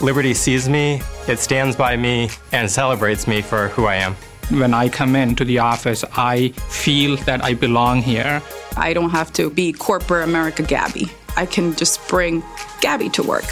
Liberty 0.00 0.32
sees 0.32 0.68
me, 0.68 1.02
it 1.26 1.38
stands 1.38 1.74
by 1.74 1.96
me, 1.96 2.30
and 2.52 2.70
celebrates 2.70 3.26
me 3.26 3.42
for 3.42 3.68
who 3.68 3.86
I 3.86 3.96
am. 3.96 4.14
When 4.50 4.72
I 4.72 4.88
come 4.88 5.16
into 5.16 5.44
the 5.44 5.58
office, 5.58 6.04
I 6.16 6.50
feel 6.68 7.16
that 7.18 7.44
I 7.44 7.54
belong 7.54 8.00
here. 8.00 8.40
I 8.76 8.92
don't 8.92 9.10
have 9.10 9.32
to 9.34 9.50
be 9.50 9.72
corporate 9.72 10.24
America 10.24 10.62
Gabby. 10.62 11.10
I 11.36 11.46
can 11.46 11.74
just 11.74 12.06
bring 12.08 12.42
Gabby 12.80 13.08
to 13.10 13.22
work. 13.22 13.44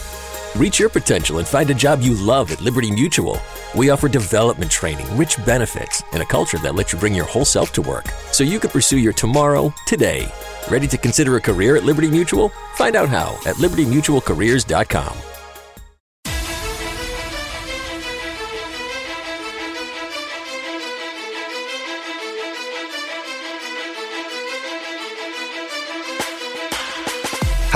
Reach 0.56 0.78
your 0.78 0.88
potential 0.88 1.38
and 1.38 1.46
find 1.46 1.68
a 1.68 1.74
job 1.74 2.00
you 2.00 2.14
love 2.14 2.50
at 2.50 2.62
Liberty 2.62 2.90
Mutual. 2.90 3.38
We 3.74 3.90
offer 3.90 4.08
development 4.08 4.70
training, 4.70 5.06
rich 5.16 5.44
benefits, 5.44 6.02
and 6.12 6.22
a 6.22 6.26
culture 6.26 6.58
that 6.58 6.74
lets 6.74 6.92
you 6.92 6.98
bring 6.98 7.14
your 7.14 7.26
whole 7.26 7.44
self 7.44 7.72
to 7.72 7.82
work 7.82 8.08
so 8.32 8.42
you 8.42 8.58
can 8.58 8.70
pursue 8.70 8.98
your 8.98 9.12
tomorrow 9.12 9.74
today. 9.86 10.32
Ready 10.70 10.86
to 10.86 10.96
consider 10.96 11.36
a 11.36 11.40
career 11.40 11.76
at 11.76 11.84
Liberty 11.84 12.08
Mutual? 12.08 12.48
Find 12.74 12.96
out 12.96 13.08
how 13.08 13.34
at 13.44 13.56
libertymutualcareers.com. 13.56 15.35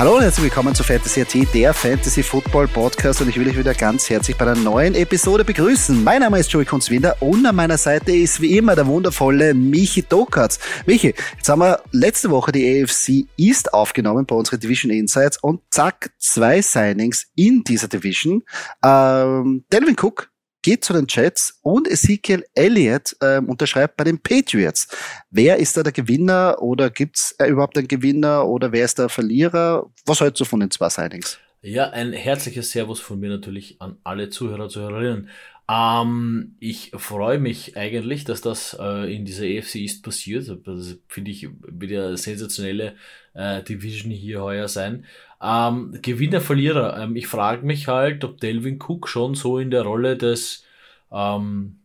Hallo 0.01 0.15
und 0.15 0.23
herzlich 0.23 0.45
willkommen 0.45 0.73
zu 0.73 0.83
Fantasy 0.83 1.21
AT, 1.21 1.53
der 1.53 1.75
Fantasy 1.75 2.23
Football 2.23 2.67
Podcast 2.67 3.21
und 3.21 3.29
ich 3.29 3.39
will 3.39 3.47
euch 3.47 3.55
wieder 3.55 3.75
ganz 3.75 4.09
herzlich 4.09 4.35
bei 4.35 4.47
einer 4.47 4.59
neuen 4.59 4.95
Episode 4.95 5.45
begrüßen. 5.45 6.03
Mein 6.03 6.21
Name 6.21 6.39
ist 6.39 6.51
Joey 6.51 6.65
Kunzwinder 6.65 7.17
und 7.19 7.45
an 7.45 7.55
meiner 7.55 7.77
Seite 7.77 8.11
ist 8.11 8.41
wie 8.41 8.57
immer 8.57 8.73
der 8.75 8.87
wundervolle 8.87 9.53
Michi 9.53 10.01
Dokatz. 10.01 10.57
Michi, 10.87 11.13
jetzt 11.37 11.49
haben 11.49 11.59
wir 11.59 11.83
letzte 11.91 12.31
Woche 12.31 12.51
die 12.51 12.81
AFC 12.81 13.27
East 13.37 13.75
aufgenommen 13.75 14.25
bei 14.25 14.35
unseren 14.35 14.59
Division 14.59 14.91
Insights 14.91 15.37
und 15.37 15.61
zack, 15.69 16.09
zwei 16.17 16.63
Signings 16.63 17.27
in 17.35 17.63
dieser 17.63 17.87
Division. 17.87 18.41
Ähm, 18.83 19.65
Delvin 19.71 19.97
Cook 20.01 20.30
geht 20.61 20.83
zu 20.83 20.93
den 20.93 21.05
Jets 21.09 21.59
und 21.61 21.87
Ezekiel 21.87 22.45
Elliott 22.53 23.15
ähm, 23.21 23.49
unterschreibt 23.49 23.97
bei 23.97 24.03
den 24.03 24.19
Patriots. 24.19 24.87
Wer 25.29 25.57
ist 25.57 25.77
da 25.77 25.83
der 25.83 25.91
Gewinner 25.91 26.57
oder 26.61 26.89
gibt's 26.89 27.33
äh, 27.39 27.47
überhaupt 27.47 27.77
einen 27.77 27.87
Gewinner 27.87 28.47
oder 28.47 28.71
wer 28.71 28.85
ist 28.85 28.99
der 28.99 29.09
Verlierer? 29.09 29.89
Was 30.05 30.21
hältst 30.21 30.39
du 30.39 30.45
von 30.45 30.59
den 30.59 30.71
zwei 30.71 30.89
Signings? 30.89 31.39
Ja, 31.63 31.91
ein 31.91 32.11
herzliches 32.13 32.71
Servus 32.71 32.99
von 32.99 33.19
mir 33.19 33.29
natürlich 33.29 33.79
an 33.79 33.97
alle 34.03 34.29
Zuhörer, 34.29 34.67
Zuhörerinnen. 34.67 35.29
Ähm, 35.71 36.57
ich 36.59 36.91
freue 36.95 37.39
mich 37.39 37.77
eigentlich, 37.77 38.25
dass 38.25 38.41
das 38.41 38.75
äh, 38.77 39.15
in 39.15 39.23
dieser 39.23 39.45
AFC 39.45 39.75
East 39.75 40.03
passiert. 40.03 40.49
Das 40.65 40.97
finde 41.07 41.31
ich 41.31 41.47
wieder 41.65 42.17
sensationelle 42.17 42.95
äh, 43.33 43.63
Division 43.63 44.11
hier 44.11 44.41
heuer 44.41 44.67
sein. 44.67 45.05
Ähm, 45.41 45.97
Gewinner, 46.01 46.41
Verlierer. 46.41 46.97
Ähm, 47.01 47.15
ich 47.15 47.27
frage 47.27 47.65
mich 47.65 47.87
halt, 47.87 48.25
ob 48.25 48.39
Delvin 48.41 48.79
Cook 48.81 49.07
schon 49.07 49.33
so 49.33 49.59
in 49.59 49.71
der 49.71 49.83
Rolle 49.83 50.17
des 50.17 50.65
ähm, 51.11 51.79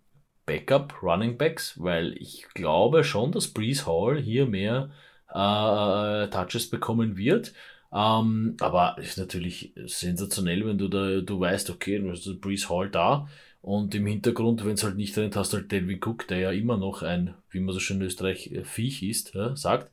Backup 0.47 1.01
Running 1.03 1.39
Backs, 1.39 1.81
weil 1.81 2.15
ich 2.19 2.47
glaube 2.55 3.05
schon, 3.05 3.31
dass 3.31 3.49
Breeze 3.49 3.87
Hall 3.87 4.19
hier 4.21 4.47
mehr 4.47 4.91
äh, 5.31 6.29
Touches 6.29 6.69
bekommen 6.71 7.17
wird. 7.17 7.53
Ähm, 7.93 8.57
aber 8.61 8.97
ist 8.99 9.17
natürlich 9.19 9.73
sensationell, 9.87 10.67
wenn 10.67 10.79
du 10.79 10.89
da, 10.89 11.21
du 11.21 11.39
weißt, 11.39 11.71
okay, 11.71 11.99
du 12.01 12.11
hast 12.11 12.41
Breeze 12.41 12.69
Hall 12.69 12.91
da 12.91 13.29
und 13.67 13.97
im 13.97 14.07
Hintergrund, 14.07 14.65
wenn 14.65 14.75
es 14.75 14.85
halt 14.85 14.95
nicht 14.95 15.19
rennt, 15.19 15.35
hast 15.35 15.53
du 15.53 15.57
halt 15.57 15.73
Delvin 15.73 15.99
Cook, 16.01 16.29
der 16.29 16.39
ja 16.39 16.53
immer 16.53 16.77
noch 16.77 17.03
ein, 17.03 17.35
wie 17.51 17.59
man 17.59 17.75
so 17.75 17.81
schön 17.81 17.97
in 17.97 18.07
Österreich, 18.07 18.53
äh, 18.53 18.63
Viech 18.63 19.03
ist, 19.03 19.35
ja, 19.35 19.57
sagt. 19.57 19.91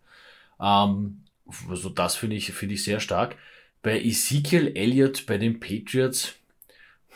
Ähm, 0.61 1.23
also 1.67 1.89
das 1.89 2.15
finde 2.15 2.35
ich, 2.35 2.51
finde 2.53 2.75
ich 2.75 2.83
sehr 2.83 2.99
stark. 2.99 3.35
Bei 3.81 3.99
Ezekiel 3.99 4.73
Elliott 4.75 5.25
bei 5.25 5.39
den 5.39 5.59
Patriots, 5.59 6.35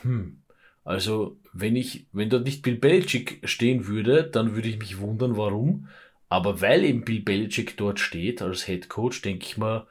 hm, 0.01 0.39
also 0.83 1.37
wenn 1.53 1.75
ich, 1.75 2.07
wenn 2.11 2.31
dort 2.31 2.45
nicht 2.45 2.63
Bill 2.63 2.75
Belichick 2.75 3.39
stehen 3.43 3.85
würde, 3.85 4.23
dann 4.23 4.55
würde 4.55 4.69
ich 4.69 4.79
mich 4.79 4.97
wundern, 4.97 5.37
warum. 5.37 5.89
Aber 6.27 6.59
weil 6.59 6.83
eben 6.85 7.05
Bill 7.05 7.21
Belichick 7.21 7.77
dort 7.77 7.99
steht 7.99 8.41
als 8.41 8.65
Head 8.65 8.89
Coach, 8.89 9.21
denke 9.21 9.45
ich 9.45 9.57
mal, 9.57 9.85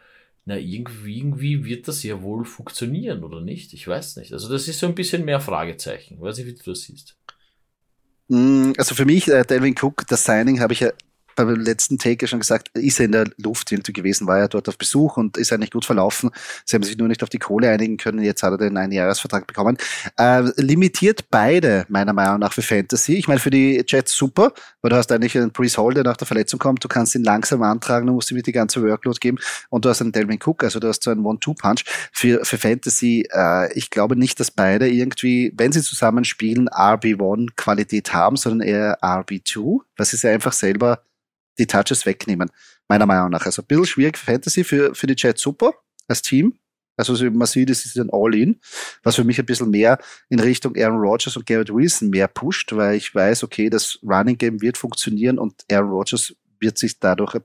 na, 0.47 0.57
irgendwie, 0.57 1.19
irgendwie 1.19 1.65
wird 1.65 1.89
das 1.89 2.05
ja 2.05 2.23
wohl 2.23 2.45
funktionieren, 2.45 3.25
oder 3.25 3.41
nicht? 3.41 3.73
Ich 3.73 3.87
weiß 3.87 4.17
nicht. 4.17 4.33
Also 4.33 4.49
das 4.49 4.69
ist 4.69 4.79
so 4.79 4.87
ein 4.87 4.95
bisschen 4.95 5.25
mehr 5.25 5.41
Fragezeichen. 5.41 6.15
Ich 6.15 6.21
weiß 6.21 6.39
nicht, 6.39 6.47
wie 6.47 6.55
du 6.55 6.71
das 6.71 6.83
siehst. 6.83 7.17
Mm, 8.29 8.73
also 8.79 8.95
für 8.95 9.05
mich, 9.05 9.27
äh, 9.27 9.43
Delvin 9.43 9.75
Cook, 9.81 10.07
das 10.07 10.25
Signing 10.25 10.61
habe 10.61 10.73
ich 10.73 10.81
ja 10.81 10.93
beim 11.37 11.61
letzten 11.61 11.99
Take 11.99 12.27
schon 12.27 12.41
gesagt, 12.41 12.69
ist 12.77 12.99
er 12.99 13.07
in 13.07 13.13
der 13.13 13.31
Luft 13.37 13.71
irgendwie 13.71 13.93
gewesen, 13.93 14.27
war 14.27 14.39
ja 14.39 14.49
dort 14.49 14.69
auf 14.69 14.79
Besuch 14.79 15.17
und 15.17 15.37
ist 15.37 15.53
eigentlich 15.53 15.71
gut 15.71 15.85
verlaufen. 15.85 16.31
Sie 16.65 16.75
haben 16.75 16.83
sich 16.83 16.97
nur 16.97 17.09
nicht 17.09 17.23
auf 17.23 17.29
die 17.29 17.39
Kohle 17.39 17.71
einigen 17.71 17.97
können. 17.97 18.23
Jetzt 18.23 18.43
hat 18.43 18.53
er 18.53 18.59
den 18.59 18.77
Einjahresvertrag 18.77 19.47
bekommen. 19.47 19.77
Äh, 20.19 20.43
limitiert 20.57 21.27
beide, 21.31 21.87
meiner 21.89 22.13
Meinung 22.13 22.41
nach, 22.41 22.53
für 22.53 22.63
Fantasy. 22.63 23.15
Ich 23.15 23.29
meine, 23.29 23.41
für 23.41 23.51
die 23.51 23.85
Jets 23.87 24.15
super, 24.15 24.53
weil 24.83 24.91
du 24.91 24.97
hast 24.97 25.13
eigentlich 25.13 25.37
einen 25.37 25.53
Breeze 25.53 25.81
Hall, 25.81 25.95
der 25.95 26.05
nach 26.05 26.17
der 26.17 26.27
Verletzung 26.27 26.59
kommt. 26.59 26.83
Du 26.83 26.89
kannst 26.89 27.15
ihn 27.15 27.25
langsam 27.25 27.63
antragen, 27.63 28.07
du 28.07 28.15
musst 28.15 28.31
ihm 28.31 28.43
die 28.43 28.53
ganze 28.53 28.83
Workload 28.83 29.19
geben 29.21 29.39
und 29.71 29.85
du 29.85 29.89
hast 29.89 30.01
einen 30.01 30.13
Delvin 30.13 30.39
Cook, 30.43 30.65
also 30.65 30.81
du 30.81 30.89
hast 30.89 31.03
so 31.03 31.11
einen 31.11 31.25
One-Two-Punch. 31.25 31.85
Für, 32.13 32.45
für 32.45 32.59
Fantasy, 32.59 33.29
äh, 33.33 33.73
ich 33.75 33.91
glaube 33.91 34.17
nicht, 34.17 34.41
dass 34.41 34.51
beide 34.51 34.89
irgendwie, 34.89 35.53
wenn 35.57 35.73
sie 35.73 35.83
zusammen 35.83 36.25
spielen, 36.25 36.69
RB1 36.69 37.51
Qualität 37.57 38.13
haben, 38.13 38.37
sondern 38.37 38.67
eher 38.67 39.03
RB2, 39.03 39.81
was 39.97 40.13
ist 40.13 40.23
ja 40.23 40.31
einfach 40.31 40.53
selber 40.53 41.01
die 41.59 41.67
Touches 41.67 42.07
wegnehmen, 42.07 42.51
meiner 42.89 43.07
Meinung 43.07 43.31
nach. 43.31 43.47
Also 43.47 43.63
ein 43.63 43.67
bisschen 43.67 43.87
schwierig 43.87 44.19
für 44.19 44.33
Fantasy, 44.33 44.65
für, 44.65 44.95
für 44.95 45.07
die 45.07 45.15
Jets 45.17 45.43
super 45.43 45.73
als 46.09 46.23
Team. 46.23 46.59
Also 46.97 47.31
man 47.31 47.47
sieht, 47.47 47.69
es 47.69 47.85
ist 47.85 47.99
ein 47.99 48.09
All-In, 48.11 48.59
was 49.03 49.17
für 49.17 49.25
mich 49.25 49.39
ein 49.39 49.45
bisschen 49.45 49.71
mehr 49.71 49.99
in 50.31 50.41
Richtung 50.41 50.75
Aaron 50.77 50.99
Rodgers 50.99 51.37
und 51.37 51.45
Garrett 51.45 51.73
Wilson 51.73 52.09
mehr 52.09 52.27
pusht, 52.27 52.75
weil 52.75 52.97
ich 52.97 53.15
weiß, 53.15 53.45
okay, 53.45 53.69
das 53.69 53.99
Running 54.03 54.39
Game 54.39 54.63
wird 54.63 54.79
funktionieren 54.79 55.39
und 55.39 55.65
Aaron 55.71 55.91
Rodgers 55.91 56.35
wird 56.59 56.79
sich 56.79 56.99
dadurch 56.99 57.37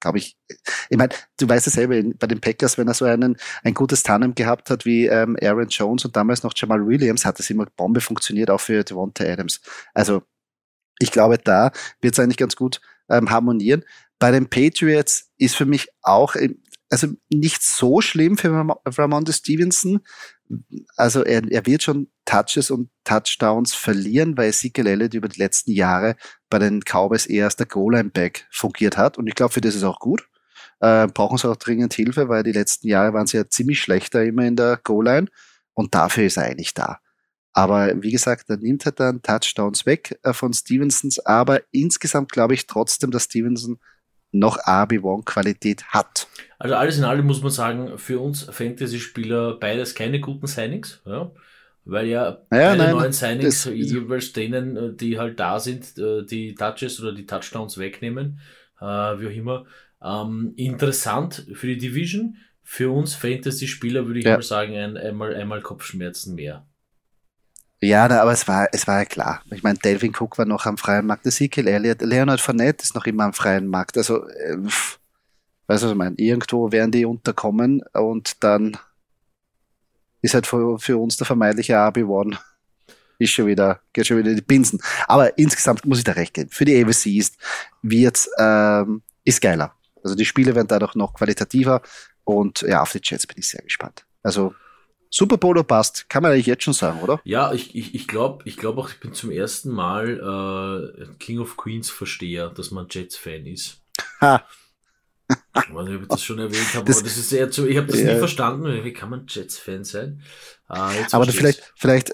glaube 0.00 0.18
ich, 0.18 0.36
ich 0.88 0.96
meine, 0.96 1.14
du 1.38 1.48
weißt 1.48 1.66
es 1.66 1.72
selber, 1.72 2.00
bei 2.18 2.26
den 2.26 2.40
Packers, 2.40 2.78
wenn 2.78 2.86
er 2.86 2.94
so 2.94 3.04
einen, 3.06 3.36
ein 3.64 3.74
gutes 3.74 4.02
Tandem 4.02 4.34
gehabt 4.34 4.70
hat 4.70 4.84
wie 4.84 5.06
ähm, 5.06 5.36
Aaron 5.42 5.68
Jones 5.68 6.04
und 6.04 6.14
damals 6.14 6.42
noch 6.42 6.52
Jamal 6.54 6.86
Williams, 6.86 7.24
hat 7.24 7.40
es 7.40 7.50
immer 7.50 7.66
Bombe 7.76 8.00
funktioniert, 8.00 8.50
auch 8.50 8.60
für 8.60 8.84
Devonta 8.84 9.24
Adams. 9.24 9.60
Also 9.94 10.22
ich 10.98 11.10
glaube, 11.10 11.38
da 11.38 11.72
wird 12.00 12.14
es 12.14 12.20
eigentlich 12.20 12.36
ganz 12.36 12.56
gut 12.56 12.80
ähm, 13.08 13.30
harmonieren. 13.30 13.84
Bei 14.18 14.30
den 14.30 14.48
Patriots 14.48 15.30
ist 15.36 15.56
für 15.56 15.66
mich 15.66 15.88
auch, 16.02 16.36
ähm, 16.36 16.62
also 16.90 17.08
nicht 17.30 17.62
so 17.62 18.00
schlimm 18.00 18.36
für 18.36 18.50
Ramonde 18.84 19.32
Stevenson. 19.32 20.00
Also 20.96 21.24
er, 21.24 21.42
er 21.50 21.66
wird 21.66 21.82
schon 21.82 22.08
Touches 22.24 22.70
und 22.70 22.90
Touchdowns 23.04 23.74
verlieren, 23.74 24.36
weil 24.36 24.50
Ezekiel 24.50 24.86
Elliott 24.86 25.14
über 25.14 25.28
die 25.28 25.40
letzten 25.40 25.72
Jahre 25.72 26.16
bei 26.48 26.58
den 26.60 26.82
Cowboys 26.82 27.26
eher 27.26 27.46
als 27.46 27.56
der 27.56 27.66
Goal-Line-Back 27.66 28.46
fungiert 28.50 28.96
hat. 28.96 29.18
Und 29.18 29.26
ich 29.26 29.34
glaube, 29.34 29.52
für 29.52 29.60
das 29.60 29.74
ist 29.74 29.82
auch 29.82 29.98
gut. 29.98 30.28
Äh, 30.80 31.08
brauchen 31.08 31.38
sie 31.38 31.50
auch 31.50 31.56
dringend 31.56 31.94
Hilfe, 31.94 32.28
weil 32.28 32.42
die 32.42 32.52
letzten 32.52 32.86
Jahre 32.86 33.12
waren 33.14 33.26
sie 33.26 33.38
ja 33.38 33.48
ziemlich 33.48 33.80
schlechter 33.80 34.22
immer 34.24 34.44
in 34.44 34.56
der 34.56 34.78
Goal-Line. 34.82 35.26
Und 35.74 35.94
dafür 35.94 36.24
ist 36.24 36.36
er 36.36 36.44
eigentlich 36.44 36.74
da. 36.74 37.00
Aber 37.56 37.90
wie 38.02 38.10
gesagt, 38.10 38.50
er 38.50 38.58
nimmt 38.58 38.84
halt 38.84 39.00
dann 39.00 39.22
Touchdowns 39.22 39.86
weg 39.86 40.20
äh, 40.22 40.34
von 40.34 40.52
Stevensons. 40.52 41.18
Aber 41.20 41.62
insgesamt 41.72 42.30
glaube 42.30 42.52
ich 42.52 42.66
trotzdem, 42.66 43.10
dass 43.10 43.24
Stevenson 43.24 43.78
noch 44.30 44.58
RB1-Qualität 44.58 45.84
hat. 45.86 46.28
Also 46.58 46.74
alles 46.74 46.98
in 46.98 47.04
allem 47.04 47.24
muss 47.24 47.40
man 47.40 47.50
sagen, 47.50 47.96
für 47.96 48.20
uns 48.20 48.42
Fantasy-Spieler 48.42 49.58
beides 49.58 49.94
keine 49.94 50.20
guten 50.20 50.46
Signings. 50.46 51.00
Ja? 51.06 51.32
Weil 51.86 52.08
ja, 52.08 52.42
ja 52.52 52.74
beide 52.74 52.90
neuen 52.90 53.12
Signings 53.12 53.64
jeweils 53.64 54.34
denen, 54.34 54.76
äh, 54.76 54.92
die 54.92 55.18
halt 55.18 55.40
da 55.40 55.58
sind, 55.58 55.96
äh, 55.96 56.26
die 56.26 56.54
Touches 56.54 57.00
oder 57.00 57.14
die 57.14 57.24
Touchdowns 57.24 57.78
wegnehmen, 57.78 58.38
wie 58.78 58.84
auch 58.84 59.34
immer. 59.34 59.64
Ähm, 60.04 60.52
interessant 60.56 61.46
für 61.54 61.68
die 61.68 61.78
Division. 61.78 62.36
Für 62.62 62.90
uns 62.90 63.14
Fantasy-Spieler 63.14 64.06
würde 64.06 64.18
ich 64.18 64.26
ja. 64.26 64.34
mal 64.34 64.42
sagen, 64.42 64.76
ein, 64.76 64.98
einmal, 64.98 65.34
einmal 65.34 65.62
Kopfschmerzen 65.62 66.34
mehr. 66.34 66.66
Ja, 67.82 68.08
da, 68.08 68.22
aber 68.22 68.32
es 68.32 68.48
war, 68.48 68.68
es 68.72 68.86
war 68.86 69.00
ja 69.00 69.04
klar. 69.04 69.42
Ich 69.50 69.62
meine, 69.62 69.78
Delvin 69.78 70.14
Cook 70.18 70.38
war 70.38 70.46
noch 70.46 70.64
am 70.66 70.78
freien 70.78 71.06
Markt, 71.06 71.26
Ezekiel 71.26 71.68
Elliott, 71.68 72.00
Leonard 72.00 72.40
Fournette 72.40 72.82
ist 72.82 72.94
noch 72.94 73.04
immer 73.06 73.24
am 73.24 73.34
freien 73.34 73.66
Markt. 73.66 73.98
Also, 73.98 74.26
äh, 74.28 74.56
weißt 74.56 75.82
du, 75.82 75.86
was 75.86 75.90
ich 75.90 75.94
meine? 75.94 76.16
Irgendwo 76.16 76.72
werden 76.72 76.90
die 76.90 77.04
unterkommen 77.04 77.82
und 77.92 78.42
dann 78.42 78.78
ist 80.22 80.34
halt 80.34 80.46
für, 80.46 80.78
für 80.78 80.96
uns 80.96 81.16
der 81.16 81.26
vermeintliche 81.26 81.74
RB1 81.76 82.38
ist 83.18 83.30
schon 83.30 83.46
wieder, 83.46 83.80
geht 83.92 84.06
schon 84.06 84.18
wieder 84.18 84.34
die 84.34 84.42
Pinsen. 84.42 84.80
Aber 85.06 85.38
insgesamt 85.38 85.84
muss 85.86 85.98
ich 85.98 86.04
da 86.04 86.12
recht 86.12 86.34
geben. 86.34 86.50
Für 86.50 86.64
die 86.64 86.82
AVC 86.82 87.06
ist, 87.06 87.36
wird, 87.82 88.26
ähm, 88.38 89.02
ist 89.24 89.40
geiler. 89.40 89.74
Also 90.02 90.14
die 90.14 90.24
Spiele 90.24 90.54
werden 90.54 90.68
dadurch 90.68 90.94
noch 90.94 91.14
qualitativer 91.14 91.82
und 92.24 92.62
ja, 92.62 92.82
auf 92.82 92.92
die 92.92 93.00
Jets 93.02 93.26
bin 93.26 93.38
ich 93.38 93.48
sehr 93.48 93.62
gespannt. 93.62 94.04
Also 94.22 94.54
Super 95.10 95.36
Bowl 95.36 95.62
passt, 95.64 96.08
kann 96.08 96.22
man 96.22 96.32
eigentlich 96.32 96.46
jetzt 96.46 96.64
schon 96.64 96.74
sagen, 96.74 97.00
oder? 97.00 97.20
Ja, 97.24 97.52
ich, 97.52 97.74
ich, 97.74 97.94
ich 97.94 98.08
glaube 98.08 98.42
ich 98.46 98.56
glaub 98.56 98.78
auch, 98.78 98.90
ich 98.90 99.00
bin 99.00 99.12
zum 99.12 99.30
ersten 99.30 99.70
Mal 99.70 100.94
äh, 101.00 101.06
King 101.18 101.38
of 101.40 101.56
Queens 101.56 101.90
Versteher, 101.90 102.50
dass 102.50 102.70
man 102.70 102.86
Jets-Fan 102.90 103.46
ist. 103.46 103.80
Ha. 104.20 104.46
Ich 105.28 105.74
weiß 105.74 105.88
nicht, 105.88 105.96
ob 105.96 106.02
ich 106.02 106.08
das 106.08 106.22
schon 106.22 106.38
erwähnt 106.38 106.74
habe, 106.74 106.84
das, 106.84 106.98
aber 106.98 107.08
das 107.08 107.16
ist 107.16 107.32
eher 107.32 107.50
zu, 107.50 107.66
ich 107.66 107.76
habe 107.76 107.88
das 107.88 108.00
ja. 108.00 108.12
nie 108.12 108.18
verstanden. 108.18 108.84
Wie 108.84 108.92
kann 108.92 109.10
man 109.10 109.26
Jets-Fan 109.26 109.84
sein? 109.84 110.22
Ah, 110.68 110.92
aber 111.12 111.26
vielleicht, 111.26 111.72
vielleicht, 111.76 112.12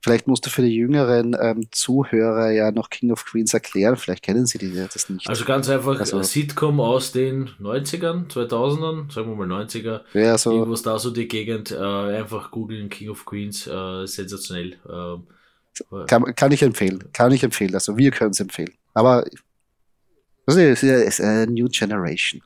vielleicht 0.00 0.26
musst 0.26 0.46
du 0.46 0.50
für 0.50 0.62
die 0.62 0.74
jüngeren 0.74 1.36
ähm, 1.40 1.68
Zuhörer 1.70 2.50
ja 2.50 2.70
noch 2.70 2.90
King 2.90 3.12
of 3.12 3.24
Queens 3.24 3.54
erklären. 3.54 3.96
Vielleicht 3.96 4.22
kennen 4.22 4.46
sie 4.46 4.58
die, 4.58 4.72
das 4.74 5.08
nicht. 5.08 5.28
Also 5.28 5.44
ganz 5.44 5.68
einfach 5.68 5.98
also, 5.98 6.22
Sitcom 6.22 6.80
aus 6.80 7.12
den 7.12 7.50
90ern, 7.60 8.28
2000ern, 8.28 9.12
sagen 9.12 9.36
wir 9.36 9.46
mal 9.46 9.64
90er. 9.64 10.02
Ja, 10.14 10.38
so. 10.38 10.52
Irgendwas 10.52 10.82
da 10.82 10.98
so 10.98 11.10
die 11.10 11.28
Gegend. 11.28 11.70
Äh, 11.70 11.76
einfach 11.76 12.50
googeln 12.50 12.88
King 12.88 13.10
of 13.10 13.24
Queens, 13.24 13.66
äh, 13.66 14.06
sensationell. 14.06 14.76
Äh, 14.88 16.04
kann, 16.06 16.34
kann 16.34 16.52
ich 16.52 16.62
empfehlen. 16.62 17.04
Kann 17.12 17.32
ich 17.32 17.42
empfehlen. 17.42 17.74
Also 17.74 17.96
wir 17.96 18.10
können 18.10 18.30
es 18.30 18.40
empfehlen. 18.40 18.72
Aber 18.94 19.24
das 20.46 20.56
ist, 20.56 20.82
ist 20.82 21.20
eine 21.20 21.46
New 21.46 21.68
Generation. 21.68 22.42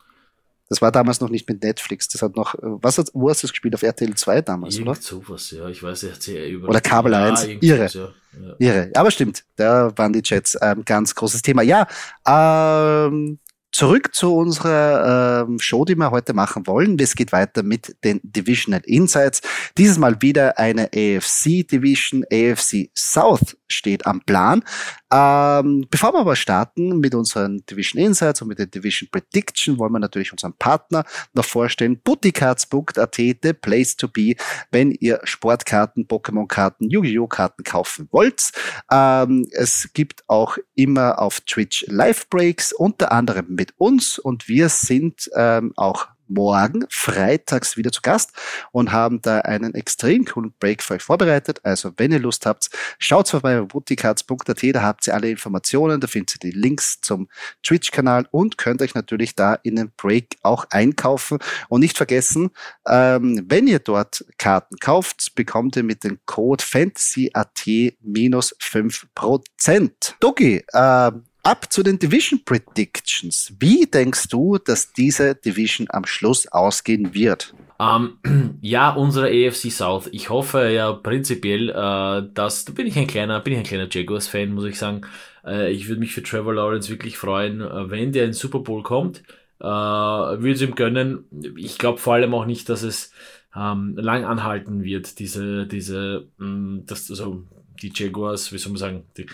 Das 0.68 0.80
war 0.80 0.90
damals 0.90 1.20
noch 1.20 1.28
nicht 1.28 1.48
mit 1.48 1.62
Netflix. 1.62 2.08
Das 2.08 2.22
hat 2.22 2.34
noch, 2.34 2.54
was 2.60 2.96
hat, 2.96 3.10
wo 3.12 3.28
hast 3.28 3.42
du 3.42 3.46
es 3.46 3.52
gespielt? 3.52 3.74
Auf 3.74 3.82
RTL 3.82 4.14
2 4.14 4.42
damals, 4.42 4.74
Irgend 4.76 4.88
oder? 4.88 5.00
sowas, 5.00 5.50
ja. 5.50 5.68
Ich 5.68 5.82
weiß 5.82 6.04
nicht, 6.04 6.28
über 6.28 6.68
Oder 6.68 6.80
Kabel 6.80 7.12
1. 7.14 7.46
Ja, 7.46 7.48
Irre. 7.60 7.86
Ja. 7.86 8.08
Ja. 8.40 8.54
Irre. 8.58 8.90
Aber 8.94 9.10
stimmt, 9.10 9.44
da 9.56 9.92
waren 9.96 10.12
die 10.12 10.22
Chats 10.22 10.56
ein 10.56 10.78
ähm, 10.78 10.84
ganz 10.84 11.14
großes 11.14 11.42
Thema. 11.42 11.62
Ja, 11.62 11.86
ähm, 12.26 13.38
Zurück 13.72 14.14
zu 14.14 14.36
unserer 14.36 15.46
ähm, 15.48 15.58
Show, 15.58 15.86
die 15.86 15.96
wir 15.96 16.10
heute 16.10 16.34
machen 16.34 16.66
wollen. 16.66 16.98
Es 16.98 17.14
geht 17.14 17.32
weiter 17.32 17.62
mit 17.62 17.96
den 18.04 18.20
Divisional 18.22 18.82
Insights. 18.84 19.40
Dieses 19.78 19.96
Mal 19.96 20.20
wieder 20.20 20.58
eine 20.58 20.90
AFC 20.94 21.66
Division. 21.66 22.22
AFC 22.30 22.90
South 22.94 23.56
steht 23.68 24.06
am 24.06 24.20
Plan. 24.20 24.62
Ähm, 25.10 25.86
bevor 25.90 26.12
wir 26.12 26.20
aber 26.20 26.36
starten 26.36 26.98
mit 27.00 27.14
unseren 27.14 27.64
Division 27.66 28.02
Insights 28.02 28.42
und 28.42 28.48
mit 28.48 28.58
der 28.58 28.66
Division 28.66 29.08
Prediction, 29.10 29.78
wollen 29.78 29.92
wir 29.92 29.98
natürlich 29.98 30.32
unseren 30.32 30.54
Partner 30.54 31.04
noch 31.32 31.44
vorstellen. 31.44 32.00
Bootycards.at, 32.02 33.16
the 33.16 33.52
place 33.52 33.96
to 33.96 34.08
be, 34.08 34.36
wenn 34.70 34.90
ihr 34.92 35.20
Sportkarten, 35.24 36.06
Pokémon-Karten, 36.06 36.90
Yu-Gi-Oh! 36.90 37.26
Karten 37.26 37.62
kaufen 37.64 38.08
wollt. 38.10 38.52
Ähm, 38.90 39.46
es 39.52 39.90
gibt 39.94 40.24
auch 40.28 40.58
immer 40.74 41.18
auf 41.18 41.40
Twitch 41.40 41.84
Live-Breaks, 41.88 42.72
unter 42.72 43.12
anderem 43.12 43.46
mit 43.62 43.74
uns 43.78 44.18
und 44.18 44.48
wir 44.48 44.68
sind 44.68 45.30
ähm, 45.36 45.72
auch 45.76 46.08
morgen, 46.26 46.84
freitags, 46.88 47.76
wieder 47.76 47.92
zu 47.92 48.00
Gast 48.02 48.32
und 48.72 48.90
haben 48.90 49.22
da 49.22 49.38
einen 49.40 49.74
extrem 49.74 50.24
coolen 50.24 50.52
Break 50.58 50.82
für 50.82 50.94
euch 50.94 51.02
vorbereitet. 51.02 51.60
Also, 51.62 51.92
wenn 51.96 52.10
ihr 52.10 52.18
Lust 52.18 52.44
habt, 52.44 52.70
schaut 52.98 53.28
vorbei 53.28 53.60
bei 53.60 53.66
bootycards.at, 53.66 54.62
da 54.74 54.82
habt 54.82 55.06
ihr 55.06 55.14
alle 55.14 55.30
Informationen, 55.30 56.00
da 56.00 56.08
findet 56.08 56.36
ihr 56.36 56.50
die 56.50 56.58
Links 56.58 57.00
zum 57.02 57.28
Twitch-Kanal 57.62 58.26
und 58.32 58.58
könnt 58.58 58.82
euch 58.82 58.94
natürlich 58.94 59.36
da 59.36 59.54
in 59.54 59.76
den 59.76 59.92
Break 59.96 60.38
auch 60.42 60.66
einkaufen. 60.70 61.38
Und 61.68 61.82
nicht 61.82 61.96
vergessen, 61.96 62.50
ähm, 62.88 63.44
wenn 63.46 63.68
ihr 63.68 63.78
dort 63.78 64.24
Karten 64.38 64.76
kauft, 64.78 65.36
bekommt 65.36 65.76
ihr 65.76 65.84
mit 65.84 66.02
dem 66.02 66.18
Code 66.26 66.64
FANTASYAT 66.64 67.94
minus 68.00 68.56
5%. 68.58 70.16
Dogi, 70.18 70.64
äh, 70.72 71.12
Ab 71.44 71.72
zu 71.72 71.82
den 71.82 71.98
Division 71.98 72.44
Predictions. 72.44 73.52
Wie 73.58 73.84
denkst 73.86 74.28
du, 74.28 74.58
dass 74.58 74.92
diese 74.92 75.34
Division 75.34 75.88
am 75.90 76.06
Schluss 76.06 76.46
ausgehen 76.46 77.14
wird? 77.14 77.52
Um, 77.80 78.18
ähm, 78.24 78.58
ja, 78.60 78.90
unsere 78.90 79.26
AFC 79.26 79.72
South. 79.72 80.08
Ich 80.12 80.30
hoffe 80.30 80.68
ja 80.68 80.92
prinzipiell, 80.92 81.70
äh, 81.70 82.32
dass 82.32 82.64
da 82.64 82.72
bin 82.72 82.86
ich 82.86 82.96
ein 82.96 83.08
kleiner, 83.08 83.40
bin 83.40 83.54
ich 83.54 83.58
ein 83.58 83.64
kleiner 83.64 83.88
Jaguars-Fan, 83.90 84.52
muss 84.52 84.66
ich 84.66 84.78
sagen. 84.78 85.00
Äh, 85.44 85.72
ich 85.72 85.88
würde 85.88 85.98
mich 85.98 86.12
für 86.12 86.22
Trevor 86.22 86.54
Lawrence 86.54 86.88
wirklich 86.90 87.18
freuen, 87.18 87.60
äh, 87.60 87.90
wenn 87.90 88.12
der 88.12 88.26
in 88.26 88.34
Super 88.34 88.60
Bowl 88.60 88.84
kommt. 88.84 89.24
Äh, 89.58 89.64
würde 89.64 90.52
es 90.52 90.62
ihm 90.62 90.76
gönnen. 90.76 91.24
Ich 91.56 91.76
glaube 91.76 91.98
vor 91.98 92.14
allem 92.14 92.34
auch 92.34 92.46
nicht, 92.46 92.68
dass 92.68 92.84
es 92.84 93.10
ähm, 93.56 93.96
lang 93.96 94.24
anhalten 94.24 94.84
wird, 94.84 95.18
diese, 95.18 95.66
diese, 95.66 96.28
mh, 96.38 96.46
mm, 96.46 96.86
das, 96.86 97.10
also 97.10 97.42
die 97.82 97.90
Jaguars, 97.92 98.52
wie 98.52 98.58
soll 98.58 98.70
man 98.70 98.78
sagen, 98.78 99.04
die, 99.16 99.26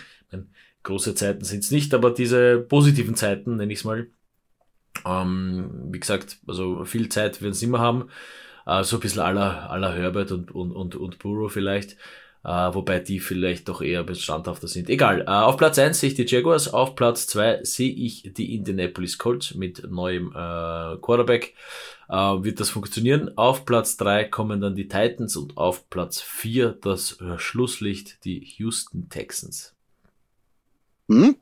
große 0.83 1.15
Zeiten 1.15 1.43
sind 1.43 1.63
es 1.63 1.71
nicht, 1.71 1.93
aber 1.93 2.11
diese 2.11 2.59
positiven 2.59 3.15
Zeiten, 3.15 3.55
nenne 3.57 3.71
ich 3.73 3.79
es 3.79 3.85
mal. 3.85 4.07
Ähm, 5.05 5.89
wie 5.91 5.99
gesagt, 5.99 6.39
also 6.47 6.85
viel 6.85 7.09
Zeit 7.09 7.41
werden 7.41 7.53
sie 7.53 7.65
immer 7.65 7.79
haben. 7.79 8.09
Äh, 8.65 8.83
so 8.83 8.97
ein 8.97 8.99
bisschen 8.99 9.21
aller, 9.21 9.69
aller 9.69 9.93
Herbert 9.93 10.31
und, 10.31 10.51
und, 10.51 10.71
und, 10.71 10.95
und 10.95 11.19
Burrow 11.19 11.51
vielleicht. 11.51 11.97
Uh, 12.41 12.73
wobei 12.73 12.99
die 12.99 13.19
vielleicht 13.19 13.67
doch 13.67 13.81
eher 13.81 14.01
bestandhafter 14.05 14.69
sind. 14.69 14.89
Egal. 14.89 15.23
Uh, 15.23 15.47
auf 15.47 15.57
Platz 15.57 15.77
1 15.77 15.99
sehe 15.99 16.11
ich 16.11 16.15
die 16.15 16.25
Jaguars, 16.25 16.73
auf 16.73 16.95
Platz 16.95 17.27
2 17.27 17.65
sehe 17.65 17.91
ich 17.91 18.31
die 18.33 18.55
Indianapolis 18.55 19.17
Colts 19.17 19.55
mit 19.55 19.91
neuem 19.91 20.27
uh, 20.29 20.97
Quarterback. 21.01 21.53
wird 22.07 22.61
das 22.61 22.69
funktionieren? 22.69 23.37
Auf 23.37 23.65
Platz 23.65 23.97
3 23.97 24.23
kommen 24.23 24.61
dann 24.61 24.73
die 24.73 24.87
Titans 24.87 25.35
und 25.35 25.57
auf 25.57 25.89
Platz 25.89 26.21
4 26.21 26.77
das 26.81 27.17
Schlusslicht, 27.35 28.23
die 28.23 28.39
Houston 28.57 29.09
Texans. 29.09 29.75
Hm? 31.09 31.35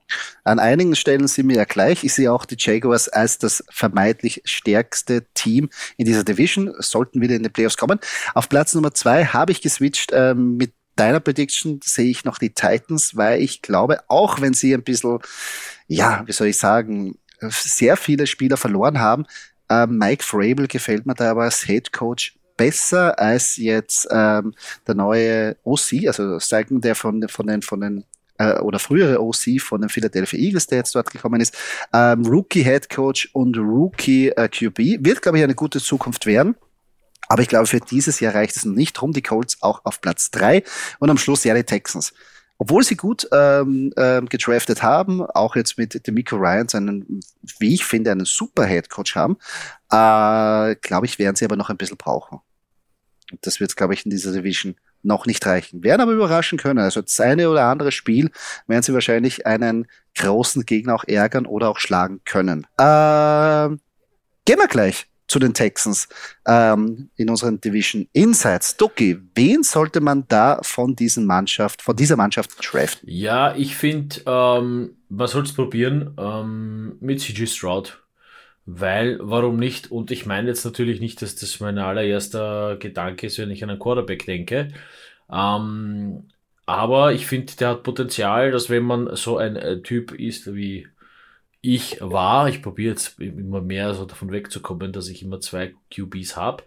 An 0.46 0.60
einigen 0.60 0.96
Stellen 0.96 1.28
sind 1.28 1.50
wir 1.50 1.58
ja 1.58 1.66
gleich. 1.66 2.06
Ich 2.06 2.14
sehe 2.14 2.32
auch 2.32 2.46
die 2.46 2.56
Jaguars 2.58 3.10
als 3.10 3.38
das 3.38 3.64
vermeintlich 3.70 4.42
stärkste 4.46 5.26
Team 5.34 5.70
in 5.98 6.06
dieser 6.06 6.24
Division, 6.24 6.74
sollten 6.80 7.20
wieder 7.22 7.36
in 7.36 7.44
die 7.44 7.50
Playoffs 7.50 7.76
kommen. 7.76 8.00
Auf 8.34 8.48
Platz 8.48 8.74
Nummer 8.74 8.94
zwei 8.94 9.26
habe 9.26 9.52
ich 9.52 9.62
geswitcht 9.62 10.12
ähm, 10.14 10.56
mit 10.56 10.72
deiner 10.96 11.20
Prediction 11.20 11.80
sehe 11.84 12.10
ich 12.10 12.26
noch 12.26 12.40
die 12.40 12.54
Titans, 12.54 13.16
weil 13.16 13.42
ich 13.42 13.62
glaube, 13.62 14.00
auch 14.08 14.42
wenn 14.42 14.54
sie 14.54 14.74
ein 14.74 14.84
bisschen, 14.84 15.20
ja, 15.88 16.24
wie 16.26 16.32
soll 16.32 16.48
ich 16.48 16.58
sagen, 16.58 17.18
sehr 17.50 17.98
viele 17.98 18.26
Spieler 18.26 18.58
verloren 18.58 19.00
haben, 19.00 19.26
äh, 19.70 19.86
Mike 19.86 20.24
Frabel 20.24 20.68
gefällt 20.68 21.06
mir 21.06 21.14
da 21.14 21.32
aber 21.32 21.44
als 21.44 21.66
Head 21.66 21.92
Coach 21.92 22.36
besser 22.56 23.20
als 23.20 23.58
jetzt 23.58 24.08
ähm, 24.10 24.56
der 24.88 24.96
neue 24.96 25.58
OC, 25.64 26.08
also 26.08 26.40
Steigen, 26.40 26.82
der 26.82 26.96
von, 26.96 27.28
von 27.30 27.46
den, 27.46 27.62
von 27.62 27.82
den 27.82 28.04
äh, 28.38 28.60
oder 28.60 28.80
frühere 28.80 29.22
OC 29.22 29.60
von 29.60 29.82
den 29.82 29.90
Philadelphia 29.90 30.40
Eagles, 30.40 30.68
der 30.68 30.80
jetzt 30.80 30.96
dort 30.96 31.12
gekommen 31.12 31.42
ist, 31.42 31.58
ähm, 31.94 32.26
Rookie 32.26 32.64
Head 32.64 32.90
Coach 32.90 33.30
und 33.34 33.58
Rookie 33.58 34.30
äh, 34.30 34.48
QB, 34.48 35.06
wird, 35.06 35.22
glaube 35.22 35.38
ich, 35.38 35.44
eine 35.44 35.56
gute 35.56 35.80
Zukunft 35.80 36.26
werden. 36.26 36.56
Aber 37.28 37.42
ich 37.42 37.50
glaube, 37.50 37.68
für 37.68 37.80
dieses 37.80 38.20
Jahr 38.20 38.36
reicht 38.36 38.56
es 38.56 38.66
nicht 38.66 38.94
drum. 38.94 39.12
Die 39.12 39.22
Colts 39.22 39.58
auch 39.62 39.84
auf 39.84 40.02
Platz 40.02 40.32
drei 40.32 40.64
und 41.00 41.10
am 41.10 41.18
Schluss 41.18 41.44
ja 41.44 41.54
die 41.54 41.64
Texans. 41.64 42.14
Obwohl 42.60 42.84
sie 42.84 42.96
gut 42.96 43.28
ähm, 43.32 43.94
ähm, 43.98 44.28
gedraftet 44.28 44.82
haben, 44.82 45.22
auch 45.22 45.56
jetzt 45.56 45.78
mit 45.78 46.08
Demico 46.08 46.38
Ryan, 46.38 46.68
einen, 46.74 47.20
wie 47.60 47.76
ich 47.76 47.86
finde, 47.86 48.12
einen 48.12 48.26
super 48.26 48.66
Head 48.66 48.90
Coach 48.90 49.16
haben, 49.16 49.38
äh, 49.92 50.76
glaube 50.78 51.06
ich, 51.06 51.20
werden 51.20 51.36
sie 51.36 51.46
aber 51.46 51.56
noch 51.56 51.70
ein 51.70 51.78
bisschen 51.78 51.98
brauchen. 51.98 52.40
Und 53.32 53.46
das 53.46 53.60
wird, 53.60 53.76
glaube 53.76 53.94
ich, 53.94 54.06
in 54.06 54.12
dieser 54.12 54.32
Division 54.32 54.76
noch 55.04 55.26
nicht 55.26 55.46
reichen. 55.46 55.84
Werden 55.84 56.02
aber 56.02 56.12
überraschen 56.12 56.58
können. 56.58 56.80
Also 56.80 57.02
das 57.02 57.20
eine 57.20 57.50
oder 57.50 57.66
andere 57.66 57.92
Spiel 57.92 58.32
werden 58.68 58.84
sie 58.84 58.94
wahrscheinlich 58.94 59.46
einen 59.46 59.88
großen 60.16 60.66
Gegner 60.66 60.96
auch 60.96 61.04
ärgern 61.06 61.46
oder 61.46 61.70
auch 61.70 61.80
schlagen 61.80 62.22
können. 62.26 62.68
Ähm, 62.80 63.80
gehen 64.46 64.60
wir 64.60 64.68
gleich 64.68 65.08
zu 65.28 65.40
den 65.40 65.54
Texans 65.54 66.08
ähm, 66.48 67.10
in 67.18 67.30
unseren 67.30 67.60
Division 67.60 68.08
Insights. 68.14 68.78
Doki, 68.78 69.20
wen 69.36 69.64
sollte 69.64 70.00
man 70.00 70.26
da 70.28 70.60
von 70.62 70.96
diesen 70.96 71.26
Mannschaft, 71.26 71.82
von 71.82 71.96
dieser 71.96 72.16
Mannschaft 72.16 72.52
draften? 72.60 73.10
Ja, 73.10 73.54
ich 73.56 73.76
finde, 73.76 74.22
ähm, 74.26 74.96
man 75.10 75.28
soll 75.28 75.44
es 75.44 75.54
probieren 75.54 76.14
ähm, 76.18 76.98
mit 77.00 77.20
CG 77.20 77.46
Stroud. 77.46 78.02
Weil, 78.70 79.18
warum 79.22 79.56
nicht? 79.56 79.92
Und 79.92 80.12
ich 80.12 80.26
meine 80.26 80.50
jetzt 80.50 80.66
natürlich 80.66 81.00
nicht, 81.00 81.22
dass 81.22 81.36
das 81.36 81.62
mein 81.62 81.78
allererster 81.78 82.76
Gedanke 82.78 83.28
ist, 83.28 83.40
wenn 83.40 83.50
ich 83.50 83.64
an 83.64 83.70
einen 83.70 83.80
Quarterback 83.80 84.26
denke. 84.26 84.74
Ähm, 85.32 86.28
aber 86.66 87.14
ich 87.14 87.26
finde, 87.28 87.54
der 87.56 87.70
hat 87.70 87.84
Potenzial, 87.84 88.52
dass 88.52 88.70
wenn 88.70 88.84
man 88.84 89.16
so 89.16 89.38
ein 89.38 89.56
äh, 89.56 89.82
Typ 89.82 90.12
ist 90.12 90.54
wie 90.54 90.88
ich 91.62 91.98
war, 92.02 92.50
ich 92.50 92.62
probiere 92.62 92.92
jetzt 92.92 93.20
immer 93.20 93.62
mehr 93.62 93.94
so 93.94 94.06
davon 94.06 94.32
wegzukommen, 94.32 94.94
dass 94.94 95.10
ich 95.10 95.24
immer 95.24 95.40
zwei 95.40 95.74
QBs 95.94 96.36
habe. 96.38 96.64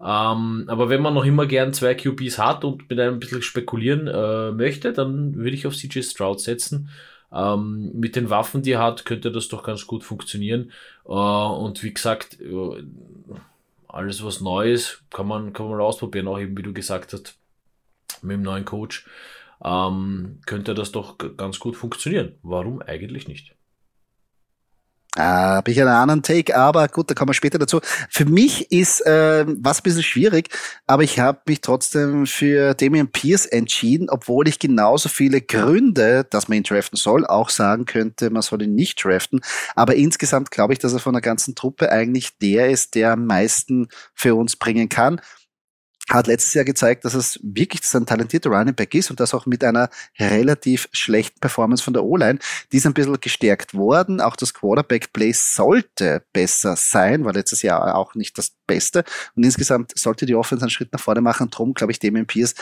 Ähm, 0.00 0.64
aber 0.66 0.88
wenn 0.88 1.02
man 1.02 1.14
noch 1.14 1.24
immer 1.24 1.46
gern 1.46 1.72
zwei 1.72 1.94
QBs 1.94 2.38
hat 2.38 2.64
und 2.64 2.88
mit 2.88 2.98
einem 2.98 3.20
bisschen 3.20 3.42
spekulieren 3.42 4.06
äh, 4.08 4.52
möchte, 4.52 4.92
dann 4.92 5.34
würde 5.34 5.56
ich 5.56 5.66
auf 5.66 5.76
CJ 5.76 6.02
Stroud 6.02 6.40
setzen. 6.40 6.90
Ähm, 7.32 7.92
mit 7.94 8.16
den 8.16 8.30
Waffen, 8.30 8.62
die 8.62 8.72
er 8.72 8.82
hat, 8.82 9.04
könnte 9.04 9.30
das 9.30 9.48
doch 9.48 9.62
ganz 9.62 9.86
gut 9.86 10.04
funktionieren. 10.04 10.72
Äh, 11.10 11.12
und 11.12 11.82
wie 11.82 11.92
gesagt, 11.92 12.38
alles 13.88 14.24
was 14.24 14.40
neu 14.40 14.72
ist, 14.72 15.02
kann 15.10 15.26
man, 15.26 15.52
kann 15.52 15.68
man 15.68 15.80
ausprobieren, 15.80 16.28
auch 16.28 16.38
eben 16.38 16.56
wie 16.56 16.62
du 16.62 16.72
gesagt 16.72 17.12
hast, 17.12 17.36
mit 18.22 18.34
dem 18.34 18.42
neuen 18.42 18.64
Coach, 18.64 19.06
ähm, 19.62 20.40
könnte 20.46 20.74
das 20.74 20.92
doch 20.92 21.18
ganz 21.18 21.58
gut 21.58 21.76
funktionieren. 21.76 22.36
Warum 22.42 22.80
eigentlich 22.80 23.28
nicht? 23.28 23.54
Ah, 25.16 25.56
habe 25.56 25.72
ich 25.72 25.80
einen 25.80 25.90
anderen 25.90 26.22
Take, 26.22 26.56
aber 26.56 26.86
gut, 26.86 27.10
da 27.10 27.14
kommen 27.14 27.30
wir 27.30 27.34
später 27.34 27.58
dazu. 27.58 27.80
Für 28.08 28.26
mich 28.26 28.70
ist 28.70 29.04
äh, 29.04 29.44
was 29.58 29.80
ein 29.80 29.82
bisschen 29.82 30.04
schwierig, 30.04 30.50
aber 30.86 31.02
ich 31.02 31.18
habe 31.18 31.40
mich 31.48 31.60
trotzdem 31.60 32.26
für 32.26 32.74
Damian 32.74 33.08
Pierce 33.10 33.46
entschieden, 33.46 34.08
obwohl 34.08 34.46
ich 34.46 34.60
genauso 34.60 35.08
viele 35.08 35.40
Gründe, 35.40 36.24
dass 36.30 36.46
man 36.46 36.58
ihn 36.58 36.62
draften 36.62 36.96
soll, 36.96 37.26
auch 37.26 37.48
sagen 37.48 37.86
könnte, 37.86 38.30
man 38.30 38.42
soll 38.42 38.62
ihn 38.62 38.76
nicht 38.76 39.04
draften. 39.04 39.40
Aber 39.74 39.96
insgesamt 39.96 40.52
glaube 40.52 40.74
ich, 40.74 40.78
dass 40.78 40.92
er 40.92 41.00
von 41.00 41.14
der 41.14 41.22
ganzen 41.22 41.56
Truppe 41.56 41.90
eigentlich 41.90 42.38
der 42.38 42.70
ist, 42.70 42.94
der 42.94 43.12
am 43.12 43.26
meisten 43.26 43.88
für 44.14 44.36
uns 44.36 44.54
bringen 44.54 44.88
kann 44.88 45.20
hat 46.10 46.26
letztes 46.26 46.54
Jahr 46.54 46.64
gezeigt, 46.64 47.04
dass 47.04 47.14
es 47.14 47.38
wirklich 47.42 47.82
ein 47.94 48.04
talentierter 48.04 48.50
Running 48.50 48.74
Back 48.74 48.94
ist 48.94 49.10
und 49.10 49.20
das 49.20 49.32
auch 49.32 49.46
mit 49.46 49.62
einer 49.62 49.88
relativ 50.18 50.88
schlechten 50.92 51.38
Performance 51.38 51.84
von 51.84 51.94
der 51.94 52.04
O-Line. 52.04 52.40
Die 52.72 52.78
ist 52.78 52.86
ein 52.86 52.94
bisschen 52.94 53.20
gestärkt 53.20 53.74
worden. 53.74 54.20
Auch 54.20 54.34
das 54.34 54.52
Quarterback-Play 54.52 55.32
sollte 55.32 56.24
besser 56.32 56.74
sein, 56.76 57.24
war 57.24 57.32
letztes 57.32 57.62
Jahr 57.62 57.94
auch 57.94 58.14
nicht 58.16 58.36
das 58.38 58.52
Beste. 58.66 59.04
Und 59.36 59.44
insgesamt 59.44 59.96
sollte 59.96 60.26
die 60.26 60.34
Offense 60.34 60.64
einen 60.64 60.70
Schritt 60.70 60.92
nach 60.92 61.00
vorne 61.00 61.20
machen. 61.20 61.48
Drum, 61.50 61.74
glaube 61.74 61.92
ich, 61.92 62.00
Damien 62.00 62.26
Pierce 62.26 62.54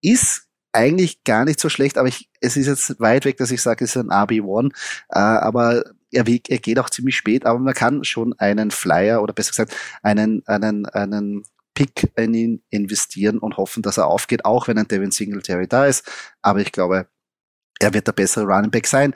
ist 0.00 0.46
eigentlich 0.72 1.24
gar 1.24 1.44
nicht 1.44 1.60
so 1.60 1.68
schlecht, 1.68 1.98
aber 1.98 2.08
ich, 2.08 2.30
es 2.40 2.56
ist 2.56 2.66
jetzt 2.66 3.00
weit 3.00 3.24
weg, 3.24 3.36
dass 3.36 3.50
ich 3.50 3.60
sage, 3.60 3.84
es 3.84 3.96
ist 3.96 4.02
ein 4.02 4.10
RB1, 4.10 4.70
äh, 5.10 5.18
aber 5.18 5.84
er, 6.12 6.26
er 6.26 6.58
geht 6.58 6.78
auch 6.78 6.90
ziemlich 6.90 7.16
spät, 7.16 7.44
aber 7.44 7.58
man 7.58 7.74
kann 7.74 8.04
schon 8.04 8.38
einen 8.38 8.70
Flyer 8.70 9.22
oder 9.22 9.32
besser 9.32 9.50
gesagt 9.50 9.74
einen, 10.02 10.42
einen, 10.46 10.86
einen 10.86 11.44
Pick 11.78 12.10
in 12.16 12.34
ihn 12.34 12.62
investieren 12.70 13.38
und 13.38 13.56
hoffen, 13.56 13.84
dass 13.84 13.98
er 13.98 14.08
aufgeht, 14.08 14.44
auch 14.44 14.66
wenn 14.66 14.78
ein 14.78 14.88
Devin 14.88 15.12
Singletary 15.12 15.68
da 15.68 15.86
ist. 15.86 16.10
Aber 16.42 16.58
ich 16.58 16.72
glaube, 16.72 17.06
er 17.78 17.94
wird 17.94 18.08
der 18.08 18.12
bessere 18.12 18.46
Running 18.46 18.72
Back 18.72 18.88
sein. 18.88 19.14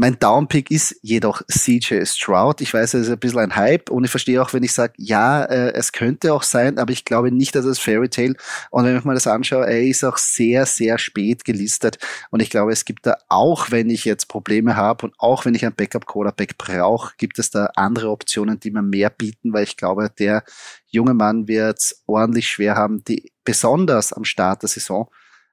Mein 0.00 0.18
Downpick 0.18 0.70
ist 0.70 0.98
jedoch 1.02 1.42
CJ 1.46 2.06
Stroud. 2.06 2.62
Ich 2.62 2.72
weiß, 2.72 2.94
es 2.94 3.02
ist 3.02 3.12
ein 3.12 3.18
bisschen 3.18 3.40
ein 3.40 3.54
Hype 3.54 3.90
und 3.90 4.02
ich 4.02 4.10
verstehe 4.10 4.40
auch, 4.40 4.54
wenn 4.54 4.62
ich 4.62 4.72
sage, 4.72 4.94
ja, 4.96 5.44
äh, 5.44 5.74
es 5.74 5.92
könnte 5.92 6.32
auch 6.32 6.42
sein, 6.42 6.78
aber 6.78 6.90
ich 6.90 7.04
glaube 7.04 7.30
nicht, 7.30 7.54
dass 7.54 7.66
es 7.66 7.78
Fairy 7.78 8.08
Tale. 8.08 8.34
Und 8.70 8.86
wenn 8.86 8.96
ich 8.96 9.04
mir 9.04 9.12
das 9.12 9.26
anschaue, 9.26 9.66
er 9.66 9.82
ist 9.82 10.02
auch 10.02 10.16
sehr, 10.16 10.64
sehr 10.64 10.96
spät 10.96 11.44
gelistet. 11.44 11.98
Und 12.30 12.40
ich 12.40 12.48
glaube, 12.48 12.72
es 12.72 12.86
gibt 12.86 13.04
da 13.04 13.14
auch, 13.28 13.72
wenn 13.72 13.90
ich 13.90 14.06
jetzt 14.06 14.28
Probleme 14.28 14.74
habe 14.74 15.04
und 15.04 15.14
auch 15.18 15.44
wenn 15.44 15.54
ich 15.54 15.66
ein 15.66 15.74
Backup 15.74 16.06
Quarterback 16.06 16.56
brauche, 16.56 17.12
gibt 17.18 17.38
es 17.38 17.50
da 17.50 17.66
andere 17.74 18.08
Optionen, 18.08 18.58
die 18.58 18.70
mir 18.70 18.80
mehr 18.80 19.10
bieten, 19.10 19.52
weil 19.52 19.64
ich 19.64 19.76
glaube, 19.76 20.10
der 20.18 20.44
junge 20.86 21.12
Mann 21.12 21.46
wird 21.46 21.94
ordentlich 22.06 22.48
schwer 22.48 22.74
haben, 22.74 23.04
die 23.04 23.30
besonders 23.44 24.14
am 24.14 24.24
Start 24.24 24.62
der 24.62 24.70
Saison. 24.70 25.10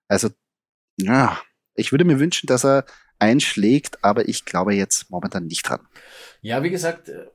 Also, 0.08 0.30
ja, 0.96 1.38
ich 1.76 1.92
würde 1.92 2.06
mir 2.06 2.22
wünschen, 2.22 2.48
dass 2.48 2.64
er 2.64 2.86
einschlägt, 3.20 4.04
aber 4.04 4.28
ich 4.28 4.46
glaube 4.46 4.74
jetzt 4.74 5.10
momentan 5.10 5.48
nicht 5.48 5.64
dran. 5.64 5.82
Ja, 6.42 6.64
wie 6.64 6.70
gesagt, 6.70 7.10
äh, 7.10 7.26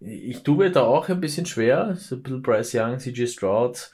ich 0.00 0.42
tue 0.42 0.56
mir 0.56 0.70
da 0.70 0.82
auch 0.82 1.08
ein 1.08 1.20
bisschen 1.20 1.46
schwer. 1.46 1.96
So 1.98 2.16
ein 2.16 2.22
bisschen 2.22 2.42
Bryce 2.42 2.74
Young, 2.74 2.98
CJ 2.98 3.26
Stroud, 3.26 3.90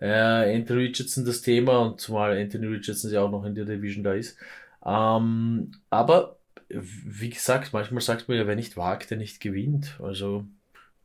äh, 0.00 0.56
Anthony 0.56 0.84
Richardson 0.84 1.24
das 1.24 1.42
Thema 1.42 1.78
und 1.78 2.00
zumal 2.00 2.38
Anthony 2.38 2.66
Richardson 2.66 3.10
ja 3.10 3.22
auch 3.22 3.30
noch 3.30 3.44
in 3.44 3.54
der 3.54 3.64
Division 3.64 4.04
da 4.04 4.14
ist. 4.14 4.36
Ähm, 4.84 5.72
aber 5.90 6.38
wie 6.68 7.30
gesagt, 7.30 7.72
manchmal 7.72 8.02
sagt 8.02 8.28
man 8.28 8.36
ja, 8.36 8.46
wer 8.46 8.56
nicht 8.56 8.76
wagt, 8.76 9.10
der 9.10 9.18
nicht 9.18 9.40
gewinnt. 9.40 9.98
Also 10.02 10.44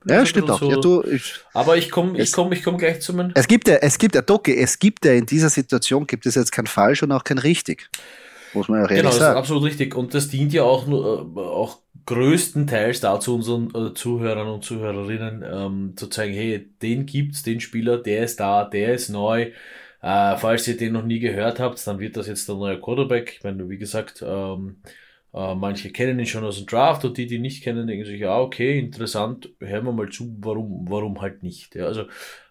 ja, 0.06 0.26
stimmt 0.26 0.50
auch. 0.50 0.60
So. 0.60 0.70
Ja, 0.70 0.78
du, 0.78 1.04
ich, 1.04 1.36
aber 1.54 1.78
ich 1.78 1.90
komme 1.90 2.20
ich 2.20 2.32
komm, 2.32 2.52
ich 2.52 2.64
komm 2.64 2.78
gleich 2.78 3.02
zu 3.02 3.14
meinem. 3.14 3.32
Es 3.36 3.48
gibt 3.48 3.68
ja, 3.68 3.76
es 3.76 3.98
gibt 3.98 4.16
ja, 4.16 4.22
Doki, 4.22 4.56
es 4.56 4.78
gibt 4.78 5.06
ja 5.06 5.14
in 5.14 5.26
dieser 5.26 5.50
Situation 5.50 6.06
gibt 6.06 6.26
es 6.26 6.36
jetzt 6.36 6.52
kein 6.52 6.68
falsch 6.68 7.04
und 7.04 7.12
auch 7.12 7.24
kein 7.24 7.38
richtig. 7.38 7.90
Muss 8.54 8.68
man 8.68 8.80
ja 8.80 8.84
ehrlich 8.84 8.98
genau, 8.98 9.12
sagen. 9.12 9.20
Genau, 9.20 9.20
das 9.20 9.30
ist 9.30 9.38
absolut 9.38 9.64
richtig. 9.64 9.96
Und 9.96 10.14
das 10.14 10.30
dient 10.30 10.54
ja 10.54 10.64
auch, 10.64 10.88
äh, 10.88 11.40
auch 11.40 11.80
größtenteils 12.06 13.00
dazu, 13.00 13.36
unseren 13.36 13.74
äh, 13.74 13.94
Zuhörern 13.94 14.48
und 14.48 14.64
Zuhörerinnen 14.64 15.44
ähm, 15.50 15.94
zu 15.96 16.08
zeigen, 16.08 16.34
hey, 16.34 16.70
den 16.82 17.06
gibt's, 17.06 17.44
den 17.44 17.60
Spieler, 17.60 17.98
der 17.98 18.26
ist 18.26 18.40
da, 18.40 18.66
der 18.66 18.94
ist 18.94 19.10
neu. 19.10 19.52
Äh, 20.02 20.38
falls 20.38 20.68
ihr 20.68 20.76
den 20.76 20.94
noch 20.94 21.06
nie 21.06 21.20
gehört 21.20 21.60
habt, 21.60 21.86
dann 21.88 22.00
wird 22.00 22.18
das 22.18 22.28
jetzt 22.28 22.48
der 22.50 22.56
neue 22.56 22.80
Quarterback. 22.80 23.36
Ich 23.38 23.44
meine, 23.44 23.70
wie 23.70 23.78
gesagt, 23.78 24.24
ähm, 24.26 24.82
äh, 25.34 25.56
manche 25.56 25.92
kennen 25.92 26.20
ihn 26.20 26.26
schon 26.26 26.44
aus 26.44 26.58
dem 26.58 26.68
Draft 26.68 27.06
und 27.06 27.18
die, 27.18 27.26
die 27.26 27.40
nicht 27.40 27.64
kennen, 27.64 27.88
denken 27.88 28.06
sich, 28.06 28.20
ja, 28.20 28.38
okay, 28.38 28.78
interessant, 28.78 29.50
hören 29.60 29.86
wir 29.86 29.94
mal 29.94 30.10
zu, 30.10 30.36
warum, 30.42 30.86
warum 30.90 31.22
halt 31.22 31.42
nicht. 31.42 31.76
Ja, 31.76 31.86
also 31.86 32.06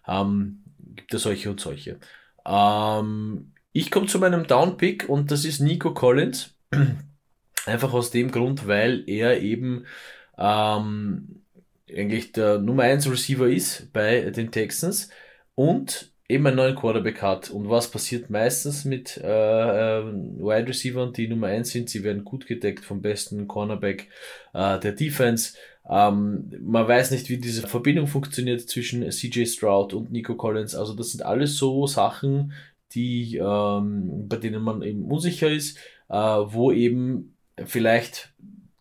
ähm, 0.07 0.63
gibt 0.95 1.13
es 1.13 1.23
solche 1.23 1.49
und 1.51 1.59
solche. 1.59 1.99
Ähm, 2.45 3.52
ich 3.73 3.91
komme 3.91 4.07
zu 4.07 4.19
meinem 4.19 4.47
Downpick 4.47 5.09
und 5.09 5.31
das 5.31 5.45
ist 5.45 5.59
Nico 5.59 5.93
Collins. 5.93 6.55
Einfach 7.65 7.93
aus 7.93 8.11
dem 8.11 8.31
Grund, 8.31 8.67
weil 8.67 9.03
er 9.07 9.41
eben 9.41 9.85
ähm, 10.37 11.41
eigentlich 11.89 12.31
der 12.33 12.59
Nummer 12.59 12.83
1 12.83 13.09
Receiver 13.09 13.47
ist 13.47 13.91
bei 13.93 14.21
den 14.31 14.51
Texans 14.51 15.09
und 15.55 16.11
eben 16.27 16.45
einen 16.47 16.57
neuen 16.57 16.75
Quarterback 16.75 17.21
hat. 17.21 17.49
Und 17.49 17.69
was 17.69 17.89
passiert 17.89 18.29
meistens 18.29 18.85
mit 18.85 19.17
äh, 19.17 19.27
äh, 19.27 20.03
Wide 20.03 20.67
Receivers, 20.67 21.13
die 21.13 21.27
Nummer 21.27 21.47
1 21.47 21.69
sind? 21.69 21.89
Sie 21.89 22.03
werden 22.03 22.23
gut 22.23 22.45
gedeckt 22.45 22.85
vom 22.85 23.01
besten 23.01 23.47
Cornerback 23.47 24.09
äh, 24.53 24.79
der 24.79 24.91
Defense. 24.91 25.55
Ähm, 25.89 26.51
man 26.61 26.87
weiß 26.87 27.11
nicht, 27.11 27.29
wie 27.29 27.37
diese 27.37 27.67
Verbindung 27.67 28.07
funktioniert 28.07 28.61
zwischen 28.61 29.09
CJ 29.09 29.45
Stroud 29.45 29.93
und 29.93 30.11
Nico 30.11 30.35
Collins. 30.35 30.75
Also 30.75 30.93
das 30.93 31.11
sind 31.11 31.23
alles 31.23 31.57
so 31.57 31.87
Sachen, 31.87 32.53
die, 32.95 33.37
ähm, 33.37 34.27
bei 34.27 34.37
denen 34.37 34.61
man 34.61 34.81
eben 34.81 35.05
unsicher 35.05 35.49
ist, 35.49 35.77
äh, 36.09 36.15
wo 36.15 36.71
eben 36.71 37.35
vielleicht 37.65 38.33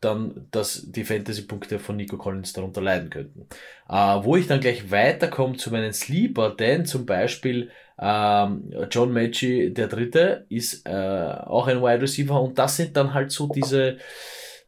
dann 0.02 0.48
dass 0.50 0.90
die 0.90 1.04
Fantasy-Punkte 1.04 1.78
von 1.78 1.96
Nico 1.96 2.18
Collins 2.18 2.52
darunter 2.52 2.80
leiden 2.80 3.08
könnten. 3.08 3.46
Äh, 3.88 3.94
wo 3.94 4.36
ich 4.36 4.46
dann 4.46 4.60
gleich 4.60 4.90
weiterkomme 4.90 5.56
zu 5.56 5.70
meinen 5.70 5.92
Sleeper, 5.92 6.50
denn 6.50 6.84
zum 6.84 7.06
Beispiel 7.06 7.70
ähm, 8.00 8.72
John 8.90 9.12
Maggi, 9.12 9.72
der 9.72 9.88
Dritte, 9.88 10.46
ist 10.48 10.86
äh, 10.86 10.90
auch 10.90 11.68
ein 11.68 11.80
Wide 11.82 12.02
Receiver 12.02 12.40
und 12.40 12.58
das 12.58 12.76
sind 12.76 12.96
dann 12.96 13.14
halt 13.14 13.30
so 13.30 13.48
diese 13.48 13.98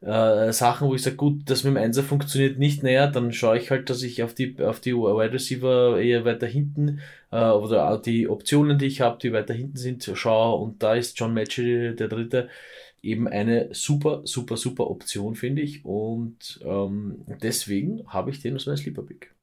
äh, 0.04 0.52
Sachen, 0.52 0.88
wo 0.88 0.94
ich 0.94 1.02
sage, 1.02 1.16
gut, 1.16 1.42
das 1.46 1.64
mit 1.64 1.74
dem 1.74 1.82
Einser 1.82 2.02
funktioniert 2.02 2.58
nicht 2.58 2.82
näher, 2.82 3.08
dann 3.08 3.32
schaue 3.32 3.58
ich 3.58 3.70
halt, 3.70 3.88
dass 3.90 4.02
ich 4.02 4.22
auf 4.22 4.34
die, 4.34 4.56
auf 4.62 4.80
die 4.80 4.94
Wide 4.94 5.32
Receiver 5.32 5.98
eher 6.00 6.24
weiter 6.24 6.46
hinten 6.46 7.00
äh, 7.30 7.48
oder 7.48 7.98
die 7.98 8.28
Optionen, 8.28 8.78
die 8.78 8.86
ich 8.86 9.00
habe, 9.00 9.18
die 9.20 9.32
weiter 9.32 9.54
hinten 9.54 9.76
sind, 9.76 10.10
schaue 10.14 10.62
und 10.62 10.82
da 10.82 10.94
ist 10.94 11.18
John 11.18 11.34
Matchy 11.34 11.96
der 11.96 12.08
Dritte 12.08 12.48
eben 13.02 13.28
eine 13.28 13.68
super, 13.72 14.22
super, 14.24 14.56
super 14.56 14.90
Option, 14.90 15.34
finde 15.34 15.62
ich 15.62 15.84
und 15.84 16.60
ähm, 16.64 17.24
deswegen 17.42 18.06
habe 18.06 18.30
ich 18.30 18.40
den 18.40 18.54
als 18.54 18.66
mein 18.66 18.76
Sleeper 18.76 19.02
Pick. 19.02 19.33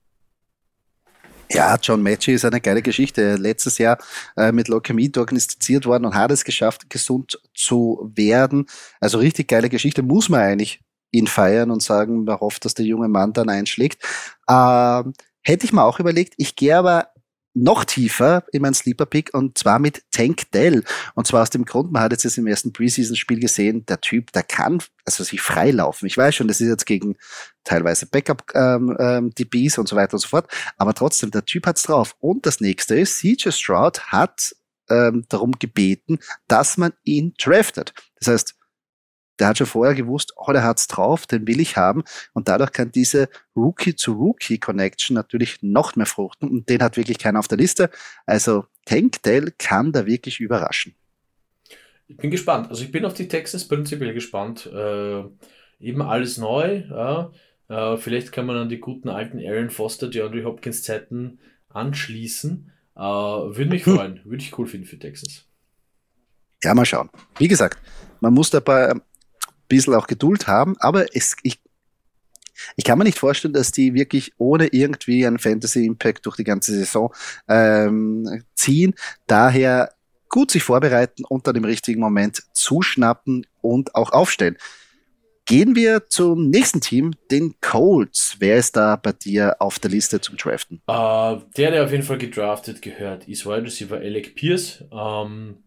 Ja, 1.53 1.77
John 1.81 2.01
Matchy 2.01 2.33
ist 2.33 2.45
eine 2.45 2.61
geile 2.61 2.81
Geschichte. 2.81 3.35
Letztes 3.35 3.77
Jahr 3.77 3.97
äh, 4.37 4.51
mit 4.51 4.67
Leukämie 4.67 5.09
diagnostiziert 5.09 5.85
worden 5.85 6.05
und 6.05 6.15
hat 6.15 6.31
es 6.31 6.45
geschafft, 6.45 6.89
gesund 6.89 7.41
zu 7.53 8.11
werden. 8.15 8.67
Also 8.99 9.17
richtig 9.17 9.49
geile 9.49 9.69
Geschichte. 9.69 10.01
Muss 10.01 10.29
man 10.29 10.39
eigentlich 10.39 10.81
ihn 11.11 11.27
feiern 11.27 11.71
und 11.71 11.83
sagen, 11.83 12.23
man 12.23 12.39
hofft, 12.39 12.63
dass 12.65 12.73
der 12.73 12.85
junge 12.85 13.09
Mann 13.09 13.33
dann 13.33 13.49
einschlägt. 13.49 14.01
Ähm, 14.49 15.13
hätte 15.41 15.65
ich 15.65 15.73
mir 15.73 15.83
auch 15.83 15.99
überlegt. 15.99 16.35
Ich 16.37 16.55
gehe 16.55 16.77
aber 16.77 17.07
noch 17.53 17.83
tiefer 17.83 18.43
in 18.51 18.61
mein 18.61 18.73
Sleeper 18.73 19.05
Pick 19.05 19.33
und 19.33 19.57
zwar 19.57 19.79
mit 19.79 20.03
Tank 20.11 20.51
Dell. 20.51 20.83
Und 21.15 21.27
zwar 21.27 21.41
aus 21.41 21.49
dem 21.49 21.65
Grund, 21.65 21.91
man 21.91 22.03
hat 22.03 22.11
jetzt 22.11 22.37
im 22.37 22.47
ersten 22.47 22.71
Preseason-Spiel 22.71 23.39
gesehen, 23.39 23.85
der 23.85 23.99
Typ, 23.99 24.31
der 24.31 24.43
kann 24.43 24.81
also 25.05 25.23
sich 25.23 25.41
freilaufen. 25.41 26.07
Ich 26.07 26.17
weiß 26.17 26.35
schon, 26.35 26.47
das 26.47 26.61
ist 26.61 26.69
jetzt 26.69 26.85
gegen 26.85 27.17
teilweise 27.63 28.05
Backup-DBs 28.05 28.53
ähm, 28.55 29.33
ähm, 29.37 29.73
und 29.77 29.87
so 29.87 29.95
weiter 29.95 30.13
und 30.13 30.19
so 30.19 30.27
fort, 30.27 30.49
aber 30.77 30.93
trotzdem, 30.93 31.31
der 31.31 31.45
Typ 31.45 31.67
hat's 31.67 31.83
drauf. 31.83 32.15
Und 32.19 32.45
das 32.45 32.61
nächste 32.61 32.99
ist, 32.99 33.19
CJ 33.19 33.51
Stroud 33.51 33.99
hat 34.11 34.55
ähm, 34.89 35.25
darum 35.29 35.53
gebeten, 35.53 36.19
dass 36.47 36.77
man 36.77 36.93
ihn 37.03 37.33
draftet. 37.37 37.93
Das 38.19 38.27
heißt, 38.27 38.55
der 39.41 39.47
hat 39.47 39.57
schon 39.57 39.65
vorher 39.65 39.95
gewusst, 39.95 40.33
oh, 40.35 40.51
der 40.51 40.63
hat's 40.63 40.85
drauf, 40.85 41.25
den 41.25 41.47
will 41.47 41.59
ich 41.59 41.75
haben. 41.75 42.03
Und 42.33 42.47
dadurch 42.47 42.71
kann 42.71 42.91
diese 42.91 43.27
Rookie-to-Rookie-Connection 43.55 45.15
natürlich 45.15 45.63
noch 45.63 45.95
mehr 45.95 46.05
fruchten. 46.05 46.47
Und 46.47 46.69
den 46.69 46.83
hat 46.83 46.95
wirklich 46.95 47.17
keiner 47.17 47.39
auf 47.39 47.47
der 47.47 47.57
Liste. 47.57 47.89
Also 48.27 48.65
Tank 48.85 49.23
Dell 49.23 49.51
kann 49.57 49.93
da 49.93 50.05
wirklich 50.05 50.39
überraschen. 50.39 50.93
Ich 52.07 52.17
bin 52.17 52.29
gespannt. 52.29 52.69
Also 52.69 52.83
ich 52.83 52.91
bin 52.91 53.03
auf 53.03 53.15
die 53.15 53.27
Texans 53.27 53.67
prinzipiell 53.67 54.13
gespannt. 54.13 54.67
Äh, 54.67 55.23
eben 55.79 56.03
alles 56.03 56.37
neu. 56.37 56.83
Ja. 56.87 57.31
Äh, 57.67 57.97
vielleicht 57.97 58.31
kann 58.31 58.45
man 58.45 58.57
an 58.57 58.69
die 58.69 58.79
guten 58.79 59.09
alten 59.09 59.39
Aaron 59.39 59.71
Foster, 59.71 60.07
die 60.07 60.21
Andrew 60.21 60.43
Hopkins 60.43 60.83
Zeiten 60.83 61.39
anschließen. 61.69 62.71
Äh, 62.95 62.99
würde 63.01 63.71
mich 63.71 63.83
freuen. 63.85 64.21
Würde 64.23 64.43
ich 64.43 64.55
cool 64.59 64.67
finden 64.67 64.85
für 64.85 64.99
Texans. 64.99 65.47
Ja, 66.63 66.75
mal 66.75 66.85
schauen. 66.85 67.09
Wie 67.39 67.47
gesagt, 67.47 67.79
man 68.19 68.35
muss 68.35 68.51
dabei 68.51 68.93
bisschen 69.71 69.93
auch 69.95 70.07
Geduld 70.07 70.47
haben, 70.47 70.75
aber 70.79 71.15
es, 71.15 71.35
ich, 71.43 71.59
ich 72.75 72.83
kann 72.83 72.97
mir 72.97 73.05
nicht 73.05 73.17
vorstellen, 73.17 73.53
dass 73.53 73.71
die 73.71 73.93
wirklich 73.93 74.33
ohne 74.37 74.67
irgendwie 74.67 75.25
einen 75.25 75.39
Fantasy-Impact 75.39 76.25
durch 76.25 76.35
die 76.35 76.43
ganze 76.43 76.73
Saison 76.73 77.13
ähm, 77.47 78.43
ziehen. 78.53 78.93
Daher 79.27 79.93
gut 80.29 80.51
sich 80.51 80.63
vorbereiten 80.63 81.23
und 81.25 81.47
dann 81.47 81.55
im 81.55 81.65
richtigen 81.65 81.99
Moment 81.99 82.43
zuschnappen 82.53 83.45
und 83.61 83.95
auch 83.95 84.11
aufstellen. 84.11 84.57
Gehen 85.45 85.75
wir 85.75 86.07
zum 86.07 86.49
nächsten 86.49 86.81
Team, 86.81 87.13
den 87.29 87.55
Colts. 87.61 88.37
Wer 88.39 88.57
ist 88.57 88.75
da 88.77 88.95
bei 88.95 89.11
dir 89.11 89.55
auf 89.59 89.79
der 89.79 89.91
Liste 89.91 90.21
zum 90.21 90.37
Draften? 90.37 90.81
Uh, 90.87 91.41
der, 91.57 91.71
der 91.71 91.83
auf 91.83 91.91
jeden 91.91 92.03
Fall 92.03 92.19
gedraftet 92.19 92.81
gehört, 92.81 93.27
ist 93.27 93.45
Wide 93.45 93.63
Receiver 93.63 93.97
Alec 93.97 94.35
Pierce. 94.35 94.85
Um, 94.91 95.57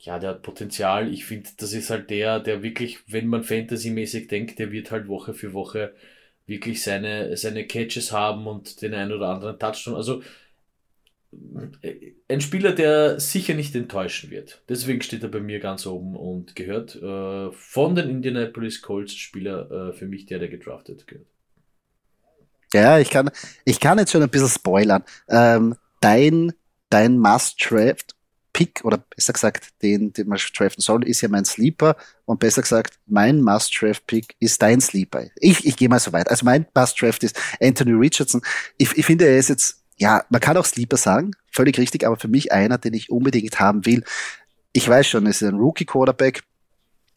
ja, 0.00 0.18
der 0.18 0.30
hat 0.30 0.42
Potenzial. 0.42 1.12
Ich 1.12 1.26
finde, 1.26 1.50
das 1.58 1.74
ist 1.74 1.90
halt 1.90 2.08
der, 2.08 2.40
der 2.40 2.62
wirklich, 2.62 3.00
wenn 3.06 3.26
man 3.26 3.44
fantasymäßig 3.44 4.28
denkt, 4.28 4.58
der 4.58 4.72
wird 4.72 4.90
halt 4.90 5.08
Woche 5.08 5.34
für 5.34 5.52
Woche 5.52 5.94
wirklich 6.46 6.82
seine, 6.82 7.36
seine 7.36 7.66
Catches 7.66 8.10
haben 8.10 8.46
und 8.46 8.80
den 8.80 8.94
einen 8.94 9.12
oder 9.12 9.28
anderen 9.28 9.58
Touchdown. 9.58 9.94
Also 9.94 10.22
ein 12.28 12.40
Spieler, 12.40 12.72
der 12.72 13.20
sicher 13.20 13.54
nicht 13.54 13.74
enttäuschen 13.76 14.30
wird. 14.30 14.62
Deswegen 14.68 15.02
steht 15.02 15.22
er 15.22 15.28
bei 15.28 15.40
mir 15.40 15.60
ganz 15.60 15.86
oben 15.86 16.16
und 16.16 16.56
gehört 16.56 16.96
äh, 16.96 17.52
von 17.52 17.94
den 17.94 18.08
Indianapolis 18.08 18.82
Colts 18.82 19.14
Spieler 19.14 19.70
äh, 19.70 19.92
für 19.92 20.06
mich 20.06 20.26
der, 20.26 20.40
der 20.40 20.48
gedraftet 20.48 21.06
gehört. 21.06 21.28
Ja, 22.72 22.98
ich 22.98 23.10
kann, 23.10 23.30
ich 23.64 23.78
kann 23.78 23.98
jetzt 23.98 24.12
schon 24.12 24.22
ein 24.22 24.30
bisschen 24.30 24.48
spoilern. 24.48 25.04
Ähm, 25.28 25.76
dein, 26.00 26.52
dein 26.88 27.18
Must-Draft 27.18 28.16
Pick 28.52 28.80
oder 28.84 28.98
besser 28.98 29.32
gesagt, 29.32 29.68
den, 29.82 30.12
den 30.12 30.28
man 30.28 30.38
draften 30.56 30.82
soll, 30.82 31.06
ist 31.06 31.20
ja 31.20 31.28
mein 31.28 31.44
Sleeper 31.44 31.96
und 32.24 32.40
besser 32.40 32.62
gesagt, 32.62 32.98
mein 33.06 33.40
Must-Draft-Pick 33.40 34.36
ist 34.40 34.60
dein 34.60 34.80
Sleeper. 34.80 35.24
Ich, 35.36 35.64
ich 35.64 35.76
gehe 35.76 35.88
mal 35.88 36.00
so 36.00 36.12
weit. 36.12 36.28
Also 36.28 36.44
mein 36.44 36.66
Must-Draft 36.74 37.22
ist 37.22 37.40
Anthony 37.60 37.92
Richardson. 37.92 38.42
Ich, 38.76 38.96
ich 38.96 39.06
finde, 39.06 39.26
er 39.26 39.38
ist 39.38 39.48
jetzt 39.48 39.80
ja, 40.00 40.24
man 40.30 40.40
kann 40.40 40.56
auch 40.56 40.64
Sleeper 40.64 40.96
sagen, 40.96 41.32
völlig 41.52 41.78
richtig, 41.78 42.06
aber 42.06 42.16
für 42.16 42.28
mich 42.28 42.52
einer, 42.52 42.78
den 42.78 42.94
ich 42.94 43.10
unbedingt 43.10 43.60
haben 43.60 43.84
will. 43.84 44.02
Ich 44.72 44.88
weiß 44.88 45.06
schon, 45.06 45.26
es 45.26 45.42
ist 45.42 45.48
ein 45.48 45.56
Rookie-Quarterback. 45.56 46.42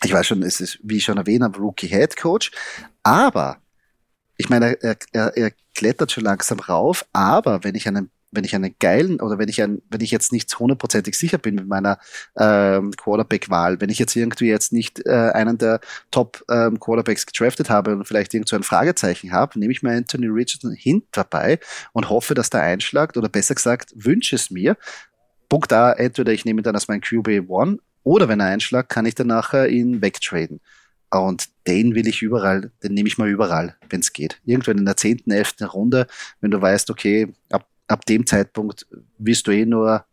Ich 0.04 0.12
weiß 0.12 0.28
schon, 0.28 0.44
es 0.44 0.60
ist, 0.60 0.80
wie 0.84 0.98
ich 0.98 1.06
schon 1.06 1.18
erwähnt 1.18 1.44
habe, 1.44 1.58
Rookie-Head-Coach. 1.60 2.52
Aber, 3.04 3.62
ich 4.36 4.50
meine, 4.50 4.82
er, 4.84 4.98
er, 5.13 5.38
er 5.38 5.52
klettert 5.74 6.12
schon 6.12 6.25
langsam 6.25 6.60
rauf, 6.60 7.06
aber 7.13 7.63
wenn 7.63 7.75
ich 7.75 7.88
einen 7.88 8.12
wenn 8.34 8.44
ich 8.44 8.56
einen 8.56 8.75
geilen 8.80 9.20
oder 9.20 9.38
wenn 9.38 9.50
ich 9.50 9.62
ein, 9.62 9.82
wenn 9.90 10.02
ich 10.02 10.12
jetzt 10.12 10.32
nicht 10.32 10.58
hundertprozentig 10.58 11.18
sicher 11.18 11.38
bin 11.38 11.56
mit 11.56 11.68
meiner 11.68 12.00
ähm, 12.38 12.92
Quarterback-Wahl, 12.92 13.80
wenn 13.82 13.90
ich 13.90 14.00
jetzt 14.00 14.16
irgendwie 14.16 14.48
jetzt 14.48 14.74
nicht 14.74 15.06
äh, 15.06 15.32
einen 15.34 15.58
der 15.58 15.80
Top 16.12 16.44
ähm, 16.50 16.80
Quarterbacks 16.80 17.25
gedraftet 17.25 17.70
habe 17.70 17.96
und 17.96 18.08
vielleicht 18.08 18.34
irgend 18.34 18.50
so 18.50 18.56
ein 18.56 18.63
Fragezeichen 18.63 19.32
habe, 19.32 19.60
nehme 19.60 19.72
ich 19.72 19.84
mir 19.84 19.92
Anthony 19.92 20.28
Richardson 20.28 20.74
hint 20.74 21.06
dabei 21.12 21.60
und 21.94 22.10
hoffe, 22.10 22.34
dass 22.34 22.50
der 22.50 22.62
einschlagt 22.62 23.18
oder 23.18 23.30
besser 23.30 23.56
gesagt 23.56 23.94
wünsche 23.96 24.36
es 24.36 24.50
mir. 24.50 24.78
Punkt 25.50 25.72
A, 25.72 25.92
entweder 25.94 26.32
ich 26.34 26.46
nehme 26.46 26.62
dann 26.62 26.75
als 26.75 26.88
mein 26.88 27.02
QB 27.02 27.50
One 27.50 27.78
oder 28.04 28.28
wenn 28.28 28.40
er 28.40 28.48
einschlagt, 28.48 28.90
kann 28.90 29.06
ich 29.06 29.16
dann 29.16 29.28
nachher 29.28 29.70
ihn 29.70 30.02
wegtraden. 30.02 30.60
Und 31.10 31.50
den 31.68 31.94
will 31.94 32.08
ich 32.08 32.24
überall, 32.24 32.72
den 32.82 32.94
nehme 32.94 33.08
ich 33.08 33.20
mal 33.20 33.30
überall, 33.30 33.78
wenn 33.90 34.00
es 34.00 34.13
geht. 34.13 34.42
Irgendwann 34.46 34.80
in 34.80 34.86
der 34.86 34.98
zehnten, 34.98 35.32
elften 35.32 35.66
Runde, 35.66 36.08
wenn 36.42 36.50
du 36.50 36.60
weißt, 36.60 36.90
okay, 36.90 37.34
ab 37.52 37.68
ab 37.88 38.06
dem 38.06 38.25
Zeitpunkt 38.25 38.88
wirst 39.18 39.48
du 39.48 39.52
eh 39.52 39.66
nur 39.66 40.06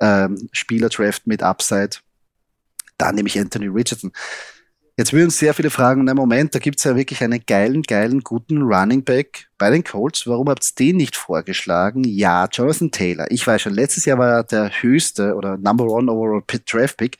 ähm, 0.00 0.48
Spieler 0.52 0.88
draft 0.88 1.26
mit 1.26 1.42
Upside. 1.42 1.96
Da 2.98 3.12
nehme 3.12 3.28
ich 3.28 3.38
Anthony 3.38 3.66
Richardson. 3.66 4.12
Jetzt 4.96 5.12
würden 5.12 5.30
sehr 5.30 5.54
viele 5.54 5.70
fragen, 5.70 6.04
na 6.04 6.14
Moment, 6.14 6.54
da 6.54 6.60
gibt's 6.60 6.84
ja 6.84 6.94
wirklich 6.94 7.20
einen 7.20 7.44
geilen, 7.44 7.82
geilen, 7.82 8.20
guten 8.20 8.62
Running 8.62 9.02
Back 9.02 9.48
bei 9.58 9.68
den 9.68 9.82
Colts. 9.82 10.24
Warum 10.28 10.48
habt 10.48 10.64
ihr 10.64 10.86
den 10.86 10.98
nicht 10.98 11.16
vorgeschlagen? 11.16 12.04
Ja, 12.04 12.46
Jonathan 12.50 12.92
Taylor. 12.92 13.26
Ich 13.30 13.44
weiß 13.44 13.62
schon, 13.62 13.74
letztes 13.74 14.04
Jahr 14.04 14.18
war 14.18 14.30
er 14.30 14.44
der 14.44 14.70
höchste 14.82 15.34
oder 15.34 15.56
Number 15.56 15.86
One 15.86 16.12
Overall 16.12 16.44
Draft 16.46 16.96
Pick. 16.96 17.18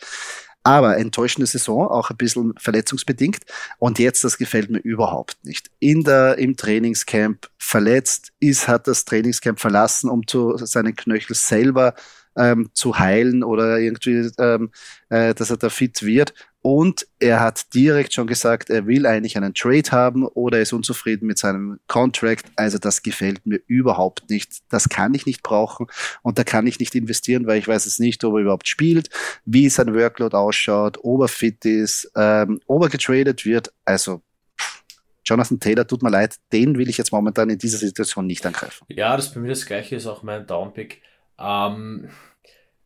Aber 0.65 0.97
enttäuschende 0.97 1.47
Saison, 1.47 1.87
auch 1.89 2.11
ein 2.11 2.17
bisschen 2.17 2.55
verletzungsbedingt. 2.57 3.41
Und 3.79 3.99
jetzt, 3.99 4.25
das 4.25 4.39
gefällt 4.39 4.71
mir 4.71 4.79
überhaupt 4.79 5.37
nicht. 5.45 5.71
In 5.79 6.03
der, 6.05 6.39
im 6.39 6.57
Trainingscamp 6.57 7.51
verletzt 7.59 8.33
ist, 8.41 8.67
hat 8.67 8.89
das 8.89 9.05
Trainingscamp 9.05 9.61
verlassen, 9.61 10.09
um 10.09 10.27
zu 10.27 10.57
seinen 10.57 10.97
Knöchel 10.97 11.37
selber 11.37 11.95
ähm, 12.37 12.71
zu 12.73 12.99
heilen 12.99 13.43
oder 13.43 13.79
irgendwie, 13.79 14.31
ähm, 14.39 14.71
äh, 15.09 15.35
dass 15.35 15.51
er 15.51 15.57
da 15.57 15.69
fit 15.69 16.03
wird. 16.03 16.35
Und 16.67 17.07
er 17.19 17.41
hat 17.41 17.75
direkt 17.75 18.15
schon 18.15 18.27
gesagt, 18.27 18.71
er 18.71 18.87
will 18.87 19.05
eigentlich 19.05 19.37
einen 19.37 19.53
Trade 19.53 19.91
haben 19.91 20.27
oder 20.27 20.61
ist 20.61 20.73
unzufrieden 20.73 21.27
mit 21.27 21.37
seinem 21.37 21.79
Contract. 21.89 22.47
Also 22.57 22.79
das 22.79 23.03
gefällt 23.03 23.45
mir 23.45 23.61
überhaupt 23.67 24.31
nicht. 24.31 24.63
Das 24.71 24.89
kann 24.89 25.13
ich 25.13 25.27
nicht 25.27 25.43
brauchen 25.43 25.89
und 26.23 26.39
da 26.39 26.45
kann 26.45 26.67
ich 26.67 26.81
nicht 26.81 26.95
investieren, 26.95 27.47
weil 27.47 27.59
ich 27.59 27.69
weiß 27.69 27.85
es 27.85 27.99
nicht, 27.99 28.25
ob 28.25 28.37
er 28.37 28.41
überhaupt 28.41 28.67
spielt, 28.67 29.11
wie 29.45 29.69
sein 29.69 29.95
Workload 29.95 30.35
ausschaut, 30.35 30.99
ob 31.03 31.21
er 31.21 31.29
fit 31.29 31.63
ist, 31.67 32.11
ähm, 32.17 32.61
ob 32.67 32.85
er 32.85 32.89
getradet 32.89 33.45
wird. 33.45 33.71
Also 33.85 34.23
Jonathan 35.23 35.61
Taylor, 35.61 35.87
tut 35.87 36.03
mir 36.03 36.11
leid, 36.11 36.37
den 36.53 36.79
will 36.79 36.89
ich 36.89 36.97
jetzt 36.97 37.13
momentan 37.13 37.51
in 37.51 37.59
dieser 37.59 37.79
Situation 37.79 38.27
nicht 38.27 38.45
angreifen. 38.47 38.87
Ja, 38.89 39.17
das 39.17 39.33
bei 39.33 39.41
mir 39.41 39.49
das 39.49 39.67
gleiche 39.67 39.97
ist 39.97 40.07
auch 40.07 40.23
mein 40.23 40.47
Downpick. 40.47 41.03
Ähm, 41.39 42.09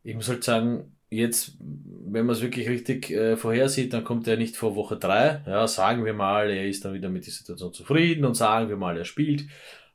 ich 0.03 0.15
muss 0.15 0.29
halt 0.29 0.45
sagen, 0.45 0.93
jetzt, 1.11 1.57
wenn 1.61 2.27
man 2.27 2.35
es 2.35 2.43
wirklich 2.43 2.69
richtig 2.69 3.11
äh, 3.11 3.37
vorhersieht, 3.37 3.93
dann 3.93 4.05
kommt 4.05 4.27
er 4.29 4.37
nicht 4.37 4.57
vor 4.57 4.77
Woche 4.77 4.97
drei. 4.97 5.43
Ja, 5.47 5.67
sagen 5.67 6.05
wir 6.05 6.15
mal, 6.15 6.51
er 6.51 6.67
ist 6.67 6.85
dann 6.85 6.95
wieder 6.95 7.09
mit 7.09 7.27
der 7.27 7.33
Situation 7.33 7.73
zufrieden 7.73 8.25
und 8.25 8.35
sagen 8.35 8.69
wir 8.69 8.77
mal, 8.77 8.97
er 8.97 9.05
spielt, 9.05 9.43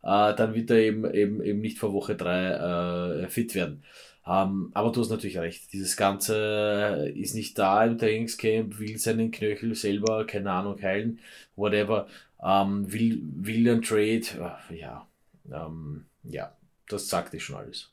äh, 0.04 0.34
dann 0.36 0.54
wird 0.54 0.72
er 0.72 0.78
eben, 0.78 1.12
eben, 1.14 1.44
eben 1.44 1.60
nicht 1.62 1.80
vor 1.80 1.94
Woche 1.94 2.16
drei 2.16 3.24
äh, 3.24 3.28
fit 3.30 3.56
werden. 3.56 3.84
Ähm, 4.26 4.72
aber 4.74 4.92
du 4.92 5.02
hast 5.02 5.10
natürlich 5.10 5.38
recht, 5.38 5.74
dieses 5.74 5.98
Ganze 5.98 7.12
ist 7.16 7.36
nicht 7.36 7.60
da 7.60 7.84
im 7.84 7.98
Trainingscamp, 7.98 8.80
will 8.80 8.98
seinen 8.98 9.32
Knöchel 9.32 9.76
selber, 9.76 10.26
keine 10.26 10.52
Ahnung, 10.52 10.82
heilen, 10.82 11.20
whatever, 11.56 12.08
ähm, 12.42 12.92
will, 12.92 13.22
will 13.22 13.70
ein 13.70 13.82
Trade, 13.82 14.56
äh, 14.70 14.76
ja, 14.80 15.08
ähm, 15.52 16.06
ja, 16.24 16.56
das 16.88 17.10
sagt 17.10 17.34
ich 17.34 17.44
schon 17.44 17.58
alles. 17.58 17.93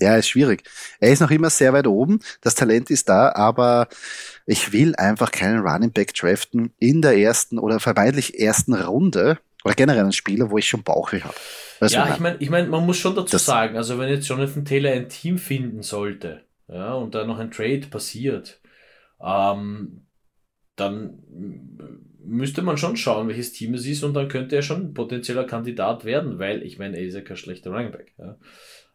Ja, 0.00 0.16
ist 0.16 0.28
schwierig. 0.28 0.62
Er 0.98 1.12
ist 1.12 1.20
noch 1.20 1.30
immer 1.30 1.50
sehr 1.50 1.72
weit 1.72 1.86
oben. 1.86 2.20
Das 2.40 2.54
Talent 2.54 2.90
ist 2.90 3.08
da, 3.08 3.32
aber 3.32 3.88
ich 4.46 4.72
will 4.72 4.94
einfach 4.96 5.30
keinen 5.30 5.60
Running 5.60 5.92
Back 5.92 6.14
draften 6.14 6.72
in 6.78 7.02
der 7.02 7.16
ersten 7.16 7.58
oder 7.58 7.80
vermeintlich 7.80 8.40
ersten 8.40 8.74
Runde 8.74 9.38
oder 9.64 9.74
generell 9.74 10.02
einen 10.02 10.12
Spieler, 10.12 10.50
wo 10.50 10.58
ich 10.58 10.68
schon 10.68 10.82
Bauchweh 10.82 11.20
habe. 11.20 11.34
Ja, 11.88 12.12
ich 12.12 12.20
meine, 12.20 12.36
ich 12.38 12.50
mein, 12.50 12.68
man 12.68 12.84
muss 12.84 12.96
schon 12.96 13.14
dazu 13.14 13.32
das 13.32 13.44
sagen, 13.44 13.76
also 13.76 13.98
wenn 13.98 14.08
jetzt 14.08 14.28
Jonathan 14.28 14.64
Taylor 14.64 14.92
ein 14.92 15.08
Team 15.08 15.38
finden 15.38 15.82
sollte, 15.82 16.44
ja, 16.68 16.94
und 16.94 17.14
da 17.14 17.24
noch 17.24 17.38
ein 17.38 17.50
Trade 17.50 17.86
passiert, 17.90 18.60
ähm, 19.22 20.06
dann 20.76 21.18
müsste 22.22 22.62
man 22.62 22.76
schon 22.76 22.96
schauen, 22.96 23.28
welches 23.28 23.52
Team 23.52 23.74
es 23.74 23.86
ist 23.86 24.02
und 24.02 24.14
dann 24.14 24.28
könnte 24.28 24.56
er 24.56 24.62
schon 24.62 24.80
ein 24.80 24.94
potenzieller 24.94 25.44
Kandidat 25.44 26.04
werden, 26.04 26.38
weil 26.38 26.62
ich 26.62 26.78
meine, 26.78 26.96
er 26.96 27.04
ist 27.04 27.14
ja 27.14 27.20
kein 27.20 27.36
schlechter 27.36 27.70
Running 27.70 27.92
Back. 27.92 28.12
Ja. 28.18 28.36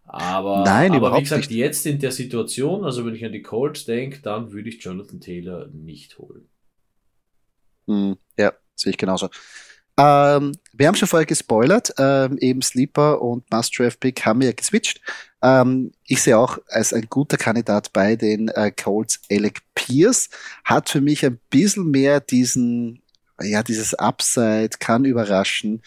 Aber, 0.06 0.64
Nein, 0.64 0.92
aber 0.92 0.98
überhaupt 0.98 1.20
wie 1.20 1.24
gesagt, 1.24 1.50
nicht. 1.50 1.58
jetzt 1.58 1.86
in 1.86 2.00
der 2.00 2.12
Situation, 2.12 2.84
also 2.84 3.06
wenn 3.06 3.16
ich 3.16 3.26
an 3.26 3.32
die 3.32 3.42
Colts 3.42 3.86
denke, 3.86 4.20
dann 4.22 4.52
würde 4.52 4.70
ich 4.70 4.84
Jonathan 4.84 5.20
Taylor 5.20 5.68
nicht 5.74 6.18
holen. 6.20 6.48
Hm, 7.88 8.16
ja, 8.38 8.54
sehe 8.76 8.92
ich 8.92 8.98
genauso. 8.98 9.30
Ähm, 9.98 10.52
wir 10.74 10.88
haben 10.88 10.96
schon 10.96 11.08
vorher 11.08 11.26
gespoilert, 11.26 11.94
ähm, 11.98 12.38
eben 12.40 12.62
Sleeper 12.62 13.22
und 13.22 13.50
Must 13.50 13.78
Draft 13.80 14.00
Pick 14.02 14.26
haben 14.26 14.42
wir 14.42 14.50
ja 14.50 14.54
geswitcht. 14.54 15.02
Ähm, 15.42 15.92
ich 16.06 16.22
sehe 16.22 16.38
auch 16.38 16.58
als 16.68 16.92
ein 16.94 17.08
guter 17.10 17.38
Kandidat 17.38 17.94
bei 17.94 18.16
den 18.16 18.50
äh, 18.50 18.72
Colts 18.72 19.22
Alec 19.32 19.62
Pierce, 19.74 20.30
hat 20.66 20.90
für 20.90 21.02
mich 21.02 21.26
ein 21.26 21.40
bisschen 21.50 21.90
mehr 21.92 22.20
diesen, 22.20 23.02
ja, 23.42 23.64
dieses 23.64 23.94
Upside, 23.94 24.72
kann 24.80 25.06
überraschen, 25.06 25.82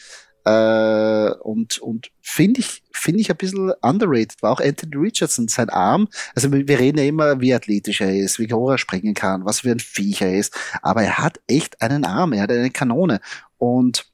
äh, 0.48 1.30
und 1.42 1.78
und 1.78 2.10
finde 2.22 2.60
ich, 2.60 2.82
finde 2.92 3.20
ich 3.20 3.30
ein 3.30 3.36
bisschen 3.36 3.72
underrated. 3.82 4.40
War 4.42 4.52
auch 4.52 4.60
Anthony 4.60 4.96
Richardson, 4.96 5.48
sein 5.48 5.68
Arm. 5.68 6.08
Also 6.34 6.50
wir 6.50 6.78
reden 6.78 6.98
ja 6.98 7.04
immer, 7.04 7.40
wie 7.40 7.52
athletisch 7.52 8.00
er 8.00 8.16
ist, 8.16 8.38
wie 8.38 8.52
hoch 8.52 8.70
er 8.70 8.78
springen 8.78 9.14
kann, 9.14 9.44
was 9.44 9.60
für 9.60 9.70
ein 9.70 9.80
Viech 9.80 10.22
er 10.22 10.38
ist. 10.38 10.54
Aber 10.82 11.02
er 11.02 11.18
hat 11.18 11.40
echt 11.46 11.82
einen 11.82 12.04
Arm, 12.04 12.32
er 12.32 12.42
hat 12.42 12.50
eine 12.50 12.70
Kanone. 12.70 13.20
Und 13.58 14.06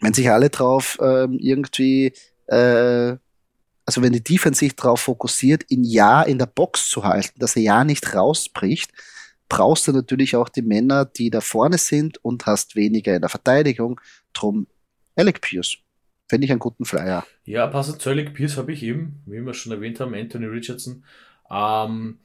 wenn 0.00 0.14
sich 0.14 0.30
alle 0.30 0.50
drauf 0.50 0.98
ähm, 1.00 1.38
irgendwie 1.38 2.12
äh, 2.48 3.16
also 3.84 4.00
wenn 4.02 4.12
die 4.12 4.22
Defense 4.22 4.60
sich 4.60 4.76
darauf 4.76 5.00
fokussiert, 5.00 5.64
ihn 5.68 5.84
ja 5.84 6.22
in 6.22 6.38
der 6.38 6.46
Box 6.46 6.88
zu 6.88 7.04
halten, 7.04 7.38
dass 7.40 7.56
er 7.56 7.62
ja 7.62 7.84
nicht 7.84 8.14
rausbricht, 8.14 8.92
brauchst 9.48 9.88
du 9.88 9.92
natürlich 9.92 10.36
auch 10.36 10.48
die 10.48 10.62
Männer, 10.62 11.04
die 11.04 11.30
da 11.30 11.40
vorne 11.40 11.78
sind 11.78 12.24
und 12.24 12.46
hast 12.46 12.76
weniger 12.76 13.14
in 13.14 13.20
der 13.20 13.28
Verteidigung. 13.28 14.00
Drum 14.32 14.66
Alec 15.16 15.40
Pierce. 15.40 15.78
Fände 16.28 16.46
ich 16.46 16.50
einen 16.50 16.60
guten 16.60 16.84
Flyer. 16.84 17.26
Ja, 17.44 17.66
passend 17.66 18.00
zu 18.00 18.10
Alec 18.10 18.32
Pierce 18.32 18.56
habe 18.56 18.72
ich 18.72 18.82
eben, 18.82 19.22
wie 19.26 19.40
wir 19.40 19.54
schon 19.54 19.72
erwähnt 19.72 20.00
haben, 20.00 20.14
Anthony 20.14 20.46
Richardson. 20.46 21.04
Ähm, 21.50 22.18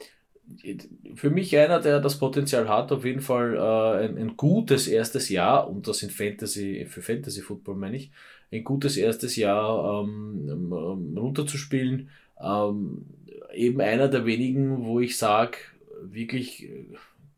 für 1.15 1.29
mich 1.29 1.57
einer, 1.57 1.81
der 1.81 1.99
das 1.99 2.17
Potenzial 2.17 2.69
hat, 2.69 2.91
auf 2.91 3.03
jeden 3.03 3.19
Fall 3.21 3.55
äh, 3.55 4.05
ein, 4.05 4.17
ein, 4.17 4.37
gutes 4.37 4.87
erstes 4.87 5.27
Jahr, 5.27 5.69
und 5.69 5.87
das 5.87 6.03
in 6.03 6.09
Fantasy, 6.09 6.85
für 6.89 7.01
Fantasy 7.01 7.41
Football 7.41 7.75
meine 7.75 7.97
ich, 7.97 8.11
ein 8.51 8.63
gutes 8.63 8.95
erstes 8.95 9.35
Jahr 9.35 10.03
ähm, 10.03 10.47
ähm 10.47 11.17
runterzuspielen. 11.17 12.09
Ähm, 12.41 13.05
eben 13.53 13.81
einer 13.81 14.07
der 14.07 14.25
wenigen, 14.25 14.85
wo 14.85 15.01
ich 15.01 15.17
sage, 15.17 15.57
wirklich 16.01 16.69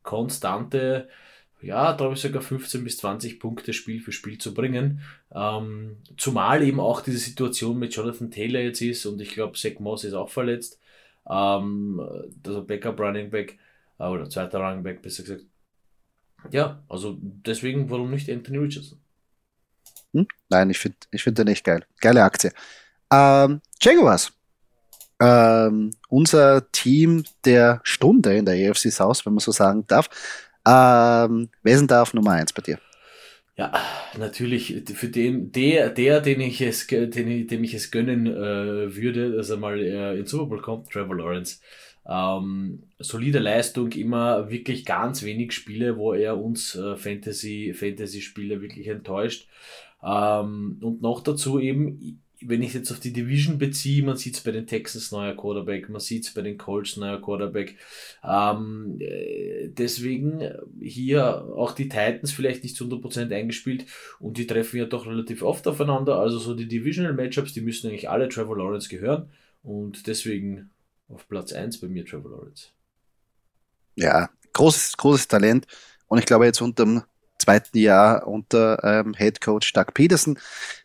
konstante 0.03 1.07
ja, 1.61 1.91
glaube 1.93 2.13
ich 2.13 2.21
sogar 2.21 2.41
15 2.41 2.83
bis 2.83 2.97
20 2.97 3.39
Punkte 3.39 3.73
Spiel 3.73 3.99
für 3.99 4.11
Spiel 4.11 4.37
zu 4.37 4.53
bringen. 4.53 5.01
Ähm, 5.33 5.97
zumal 6.17 6.63
eben 6.63 6.79
auch 6.79 7.01
diese 7.01 7.17
Situation 7.17 7.77
mit 7.77 7.93
Jonathan 7.93 8.31
Taylor 8.31 8.61
jetzt 8.61 8.81
ist 8.81 9.05
und 9.05 9.19
ich 9.21 9.31
glaube, 9.31 9.57
Zach 9.57 9.79
Moss 9.79 10.03
ist 10.03 10.13
auch 10.13 10.29
verletzt. 10.29 10.79
Ähm, 11.29 12.01
also 12.45 12.63
Backup 12.63 12.99
Running 12.99 13.29
Back 13.29 13.57
äh, 13.99 14.05
oder 14.05 14.29
zweiter 14.29 14.59
Running 14.59 14.83
Back, 14.83 15.01
besser 15.01 15.23
gesagt. 15.23 15.45
Ja, 16.51 16.81
also 16.87 17.17
deswegen, 17.19 17.89
warum 17.89 18.11
nicht 18.11 18.29
Anthony 18.29 18.57
Richardson? 18.59 18.99
Hm? 20.13 20.27
Nein, 20.49 20.69
ich 20.69 20.79
finde 20.79 20.97
ich 21.11 21.23
find 21.23 21.37
den 21.37 21.47
echt 21.47 21.65
geil. 21.65 21.85
Geile 21.99 22.23
Aktie. 22.23 22.51
Ähm, 23.11 23.61
Jaguars. 23.81 24.31
Ähm, 25.21 25.91
unser 26.07 26.71
Team 26.71 27.25
der 27.43 27.81
Stunde 27.83 28.37
in 28.37 28.45
der 28.45 28.55
EFC 28.55 28.89
South, 28.91 29.25
wenn 29.25 29.33
man 29.33 29.41
so 29.41 29.51
sagen 29.51 29.85
darf. 29.87 30.09
Ähm, 30.69 31.49
wer 31.63 32.01
auf 32.01 32.13
Nummer 32.13 32.31
1 32.31 32.53
bei 32.53 32.61
dir? 32.61 32.79
Ja, 33.57 33.73
natürlich, 34.17 34.83
für 34.93 35.09
den, 35.09 35.51
der, 35.51 35.89
der, 35.89 36.21
den 36.21 36.39
ich 36.39 36.61
es, 36.61 36.87
den, 36.87 37.47
dem 37.47 37.63
ich 37.63 37.73
es 37.73 37.91
gönnen 37.91 38.27
äh, 38.27 38.95
würde, 38.95 39.31
dass 39.35 39.49
er 39.49 39.57
mal 39.57 39.79
äh, 39.79 40.17
in 40.17 40.25
Super 40.25 40.45
Bowl 40.45 40.61
kommt, 40.61 40.89
Trevor 40.91 41.17
Lawrence. 41.17 41.59
Ähm, 42.07 42.83
solide 42.99 43.39
Leistung, 43.39 43.91
immer 43.91 44.49
wirklich 44.49 44.85
ganz 44.85 45.23
wenig 45.23 45.51
Spiele, 45.51 45.97
wo 45.97 46.13
er 46.13 46.39
uns 46.41 46.75
äh, 46.75 46.95
Fantasy, 46.95 47.73
Fantasy-Spiele 47.73 48.61
wirklich 48.61 48.87
enttäuscht. 48.87 49.47
Ähm, 50.03 50.79
und 50.81 51.01
noch 51.01 51.21
dazu 51.21 51.59
eben, 51.59 52.21
wenn 52.41 52.63
ich 52.63 52.73
jetzt 52.73 52.91
auf 52.91 52.99
die 52.99 53.13
Division 53.13 53.57
beziehe, 53.57 54.03
man 54.03 54.15
sieht 54.15 54.35
es 54.35 54.41
bei 54.41 54.51
den 54.51 54.67
Texans 54.67 55.11
neuer 55.11 55.35
Quarterback, 55.35 55.89
man 55.89 55.99
sieht 55.99 56.25
es 56.25 56.33
bei 56.33 56.41
den 56.41 56.57
Colts 56.57 56.97
neuer 56.97 57.21
Quarterback. 57.21 57.75
Ähm, 58.23 58.97
äh, 58.99 59.69
deswegen 59.69 60.49
hier 60.81 61.45
auch 61.55 61.73
die 61.73 61.89
Titans 61.89 62.31
vielleicht 62.31 62.63
nicht 62.63 62.75
zu 62.75 62.85
100% 62.85 63.33
eingespielt 63.33 63.85
und 64.19 64.37
die 64.37 64.47
treffen 64.47 64.77
ja 64.77 64.85
doch 64.85 65.05
relativ 65.05 65.41
oft 65.41 65.67
aufeinander. 65.67 66.19
Also 66.19 66.39
so 66.39 66.53
die 66.53 66.67
Divisional 66.67 67.13
Matchups, 67.13 67.53
die 67.53 67.61
müssen 67.61 67.89
eigentlich 67.89 68.09
alle 68.09 68.29
Trevor 68.29 68.57
Lawrence 68.57 68.89
gehören 68.89 69.29
und 69.61 70.07
deswegen 70.07 70.69
auf 71.09 71.27
Platz 71.27 71.51
1 71.51 71.79
bei 71.81 71.87
mir 71.87 72.05
Trevor 72.05 72.31
Lawrence. 72.31 72.67
Ja, 73.95 74.29
großes, 74.53 74.95
großes 74.97 75.27
Talent 75.27 75.67
und 76.07 76.19
ich 76.19 76.25
glaube 76.25 76.45
jetzt 76.45 76.61
unter 76.61 76.85
dem 76.85 77.03
zweiten 77.37 77.77
Jahr 77.77 78.27
unter 78.27 78.83
ähm, 78.83 79.13
Head 79.13 79.41
Coach 79.41 79.73
Doug 79.73 79.87
Peterson 79.93 80.37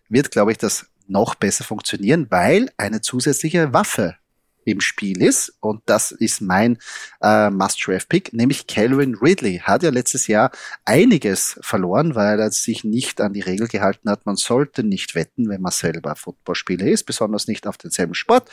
wird, 0.08 0.30
glaube 0.30 0.52
ich, 0.52 0.58
das 0.58 0.86
noch 1.06 1.34
besser 1.34 1.64
funktionieren, 1.64 2.26
weil 2.30 2.70
eine 2.76 3.00
zusätzliche 3.00 3.72
Waffe 3.72 4.16
im 4.64 4.80
Spiel 4.80 5.22
ist. 5.22 5.54
Und 5.60 5.82
das 5.86 6.10
ist 6.10 6.40
mein 6.40 6.78
äh, 7.22 7.50
Must-Draft-Pick, 7.50 8.32
nämlich 8.32 8.66
Calvin 8.66 9.14
Ridley. 9.14 9.58
Hat 9.58 9.82
ja 9.82 9.90
letztes 9.90 10.26
Jahr 10.26 10.50
einiges 10.84 11.58
verloren, 11.60 12.14
weil 12.14 12.40
er 12.40 12.50
sich 12.50 12.84
nicht 12.84 13.20
an 13.20 13.32
die 13.32 13.40
Regel 13.40 13.68
gehalten 13.68 14.10
hat. 14.10 14.26
Man 14.26 14.36
sollte 14.36 14.82
nicht 14.82 15.14
wetten, 15.14 15.48
wenn 15.48 15.60
man 15.60 15.72
selber 15.72 16.16
Footballspieler 16.16 16.86
ist, 16.86 17.04
besonders 17.04 17.46
nicht 17.46 17.66
auf 17.66 17.76
denselben 17.76 18.14
Sport. 18.14 18.50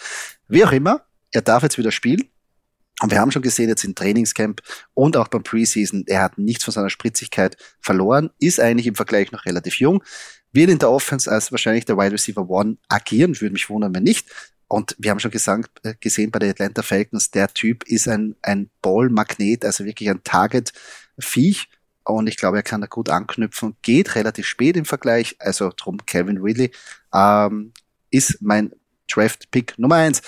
Wie 0.48 0.66
auch 0.66 0.72
immer, 0.72 1.06
er 1.32 1.42
darf 1.42 1.64
jetzt 1.64 1.78
wieder 1.78 1.92
spielen. 1.92 2.30
Und 3.02 3.12
wir 3.12 3.20
haben 3.20 3.32
schon 3.32 3.42
gesehen, 3.42 3.68
jetzt 3.68 3.84
im 3.84 3.96
Trainingscamp 3.96 4.62
und 4.94 5.18
auch 5.18 5.28
beim 5.28 5.42
Preseason, 5.42 6.04
er 6.06 6.22
hat 6.22 6.38
nichts 6.38 6.64
von 6.64 6.72
seiner 6.72 6.92
Spritzigkeit 6.92 7.58
verloren, 7.80 8.30
ist 8.40 8.60
eigentlich 8.60 8.88
im 8.88 8.96
Vergleich 8.96 9.32
noch 9.32 9.46
relativ 9.46 9.80
jung, 9.80 10.04
wird 10.52 10.70
in 10.70 10.78
der 10.78 10.92
Offense 10.92 11.30
als 11.32 11.52
wahrscheinlich 11.52 11.86
der 11.86 11.98
Wide 11.98 12.12
Receiver 12.12 12.48
One 12.48 12.78
agieren, 12.90 13.40
würde 13.42 13.54
mich 13.54 13.70
wundern, 13.70 13.96
wenn 13.96 14.04
nicht. 14.04 14.28
Und 14.68 14.96
wir 15.00 15.12
haben 15.12 15.20
schon 15.20 15.32
gesagt, 15.32 15.70
äh, 15.84 15.96
gesehen 16.00 16.32
bei 16.32 16.40
den 16.40 16.52
Atlanta 16.52 16.82
Falcons, 16.82 17.32
der 17.32 17.50
Typ 17.54 17.84
ist 17.84 18.08
ein, 18.08 18.36
ein 18.42 18.70
Ballmagnet, 18.82 19.66
also 19.66 19.84
wirklich 19.84 20.10
ein 20.10 20.24
Target-Viech. 20.24 21.68
Und 22.06 22.28
ich 22.28 22.38
glaube, 22.38 22.58
er 22.58 22.64
kann 22.64 22.82
da 22.82 22.88
gut 22.88 23.10
anknüpfen. 23.10 23.76
Geht 23.82 24.16
relativ 24.16 24.46
spät 24.46 24.78
im 24.78 24.86
Vergleich. 24.86 25.36
Also 25.40 25.72
drum 25.76 26.06
Calvin 26.06 26.38
Ridley 26.38 26.72
ähm, 27.14 27.74
ist 28.12 28.42
mein 28.42 28.72
Draft-Pick 29.12 29.78
Nummer 29.78 29.96
eins. 29.96 30.22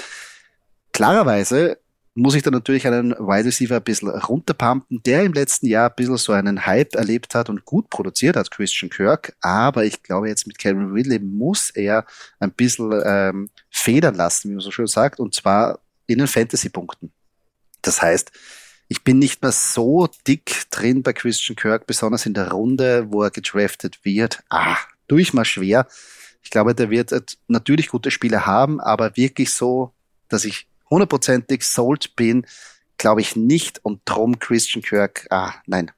Klarerweise 0.91 1.79
muss 2.15 2.35
ich 2.35 2.43
dann 2.43 2.53
natürlich 2.53 2.85
einen 2.85 3.11
Wide 3.11 3.45
Receiver 3.45 3.77
ein 3.77 3.83
bisschen 3.83 4.09
runterpumpen, 4.09 5.01
der 5.03 5.23
im 5.23 5.33
letzten 5.33 5.65
Jahr 5.65 5.89
ein 5.89 5.95
bisschen 5.95 6.17
so 6.17 6.31
einen 6.31 6.65
Hype 6.65 6.95
erlebt 6.95 7.33
hat 7.33 7.49
und 7.49 7.65
gut 7.65 7.89
produziert 7.89 8.35
hat, 8.35 8.51
Christian 8.51 8.91
Kirk. 8.91 9.35
Aber 9.41 9.83
ich 9.83 10.03
glaube, 10.03 10.29
jetzt 10.29 10.45
mit 10.45 10.59
Calvin 10.59 10.91
Ridley 10.91 11.19
muss 11.19 11.71
er 11.71 12.05
ein 12.39 12.51
bisschen 12.51 12.93
ähm, 13.03 13.49
federn 13.71 14.15
lassen, 14.15 14.49
wie 14.49 14.53
man 14.53 14.61
so 14.61 14.71
schön 14.71 14.87
sagt, 14.87 15.19
und 15.19 15.33
zwar 15.33 15.79
in 16.05 16.19
den 16.19 16.27
Fantasy-Punkten. 16.27 17.11
Das 17.81 18.01
heißt, 18.01 18.31
ich 18.89 19.03
bin 19.03 19.17
nicht 19.17 19.41
mehr 19.41 19.51
so 19.51 20.07
dick 20.27 20.69
drin 20.69 21.01
bei 21.01 21.13
Christian 21.13 21.55
Kirk, 21.55 21.87
besonders 21.87 22.27
in 22.27 22.35
der 22.35 22.51
Runde, 22.51 23.07
wo 23.09 23.23
er 23.23 23.31
gedraftet 23.31 24.05
wird. 24.05 24.43
Ah, 24.49 24.77
tue 25.07 25.21
ich 25.21 25.33
mal 25.33 25.45
schwer. 25.45 25.87
Ich 26.43 26.51
glaube, 26.51 26.75
der 26.75 26.91
wird 26.91 27.11
natürlich 27.47 27.87
gute 27.87 28.11
Spiele 28.11 28.45
haben, 28.45 28.79
aber 28.79 29.17
wirklich 29.17 29.51
so, 29.51 29.93
dass 30.27 30.45
ich 30.45 30.67
hundertprozentig 30.93 31.63
sold 31.63 32.15
bin, 32.15 32.45
glaube 32.97 33.21
ich 33.21 33.35
nicht. 33.35 33.83
Und 33.83 34.01
drum 34.05 34.39
Christian 34.39 34.81
Kirk, 34.81 35.27
ah, 35.29 35.53
nein, 35.65 35.91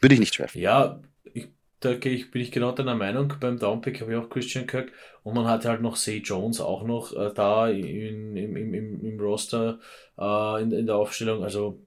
würde 0.00 0.14
ich 0.14 0.20
nicht 0.20 0.34
treffen. 0.34 0.58
Ja, 0.58 1.00
ich, 1.32 1.48
da 1.80 1.92
ich, 1.92 2.30
bin 2.30 2.42
ich 2.42 2.52
genau 2.52 2.72
deiner 2.72 2.94
Meinung. 2.94 3.34
Beim 3.40 3.58
Downpick 3.58 4.00
habe 4.00 4.12
ich 4.12 4.18
auch 4.18 4.28
Christian 4.28 4.66
Kirk 4.66 4.92
und 5.22 5.34
man 5.34 5.46
hat 5.46 5.64
halt 5.64 5.82
noch 5.82 5.96
Say 5.96 6.18
Jones 6.18 6.60
auch 6.60 6.84
noch 6.84 7.12
äh, 7.14 7.32
da 7.34 7.68
in, 7.68 8.36
im, 8.36 8.56
im, 8.56 8.74
im, 8.74 9.04
im 9.04 9.20
Roster 9.20 9.78
äh, 10.18 10.62
in, 10.62 10.72
in 10.72 10.86
der 10.86 10.96
Aufstellung. 10.96 11.42
Also 11.42 11.80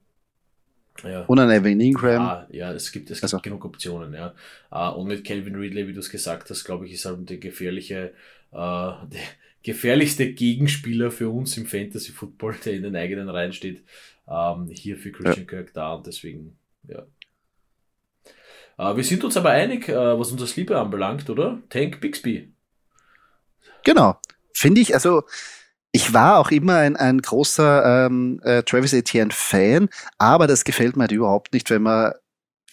ja. 1.02 1.24
Und 1.24 1.38
ein 1.40 1.50
Evan 1.50 1.80
Ingram. 1.80 2.22
Ja, 2.22 2.46
ja, 2.50 2.72
es 2.72 2.92
gibt, 2.92 3.10
es 3.10 3.18
gibt 3.18 3.24
also. 3.24 3.40
genug 3.40 3.64
Optionen, 3.64 4.14
ja. 4.14 4.32
Uh, 4.70 4.96
und 4.96 5.08
mit 5.08 5.24
Calvin 5.24 5.56
Ridley, 5.56 5.88
wie 5.88 5.92
du 5.92 5.98
es 5.98 6.08
gesagt 6.08 6.48
hast, 6.50 6.64
glaube 6.64 6.86
ich, 6.86 6.92
ist 6.92 7.04
halt 7.04 7.28
der 7.28 7.38
gefährliche, 7.38 8.14
der, 8.52 9.08
gefährlichste 9.64 10.32
Gegenspieler 10.32 11.10
für 11.10 11.30
uns 11.30 11.56
im 11.56 11.66
Fantasy 11.66 12.12
Football, 12.12 12.54
der 12.64 12.74
in 12.74 12.82
den 12.84 12.94
eigenen 12.94 13.28
Reihen 13.28 13.52
steht, 13.52 13.82
ähm, 14.28 14.68
hier 14.70 14.96
für 14.96 15.10
Christian 15.10 15.46
ja. 15.46 15.50
Kirk 15.50 15.72
da 15.72 15.94
und 15.94 16.06
deswegen, 16.06 16.56
ja. 16.86 17.06
Äh, 18.78 18.96
wir 18.96 19.02
sind 19.02 19.24
uns 19.24 19.36
aber 19.36 19.50
einig, 19.50 19.88
äh, 19.88 20.18
was 20.18 20.30
unser 20.30 20.46
Sleeper 20.46 20.80
anbelangt, 20.80 21.28
oder? 21.30 21.62
Tank 21.70 22.00
Bixby. 22.00 22.52
Genau. 23.84 24.18
Finde 24.52 24.80
ich, 24.80 24.94
also 24.94 25.24
ich 25.92 26.12
war 26.12 26.38
auch 26.38 26.50
immer 26.50 26.76
ein, 26.76 26.96
ein 26.96 27.20
großer 27.20 28.06
ähm, 28.06 28.40
äh, 28.44 28.62
Travis 28.62 28.92
Etienne 28.92 29.30
Fan, 29.32 29.88
aber 30.18 30.46
das 30.46 30.64
gefällt 30.64 30.96
mir 30.96 31.04
halt 31.04 31.12
überhaupt 31.12 31.52
nicht, 31.54 31.70
wenn 31.70 31.82
man 31.82 32.12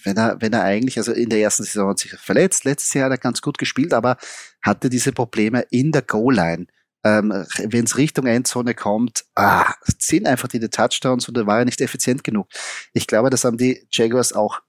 wenn 0.03 0.17
er, 0.17 0.37
wenn 0.39 0.51
er 0.51 0.63
eigentlich, 0.63 0.97
also 0.97 1.11
in 1.11 1.29
der 1.29 1.39
ersten 1.39 1.63
Saison 1.63 1.89
hat 1.89 1.99
sich 1.99 2.11
verletzt, 2.13 2.65
letztes 2.65 2.91
Jahr 2.93 3.05
hat 3.05 3.11
er 3.11 3.17
ganz 3.19 3.39
gut 3.39 3.59
gespielt, 3.59 3.93
aber 3.93 4.17
hatte 4.61 4.89
diese 4.89 5.11
Probleme 5.11 5.65
in 5.69 5.91
der 5.91 6.01
Goal-Line 6.01 6.65
ähm, 7.03 7.45
wenn 7.57 7.85
es 7.85 7.97
Richtung 7.97 8.27
Endzone 8.27 8.75
kommt, 8.75 9.25
ah, 9.35 9.73
ziehen 9.97 10.27
einfach 10.27 10.47
die, 10.47 10.59
Touchdowns 10.59 11.27
und 11.27 11.35
da 11.35 11.45
war 11.45 11.59
er 11.59 11.65
nicht 11.65 11.81
effizient 11.81 12.23
genug. 12.23 12.47
Ich 12.93 13.07
glaube, 13.07 13.29
das 13.29 13.43
haben 13.43 13.57
die 13.57 13.85
Jaguars 13.91 14.33
auch 14.33 14.61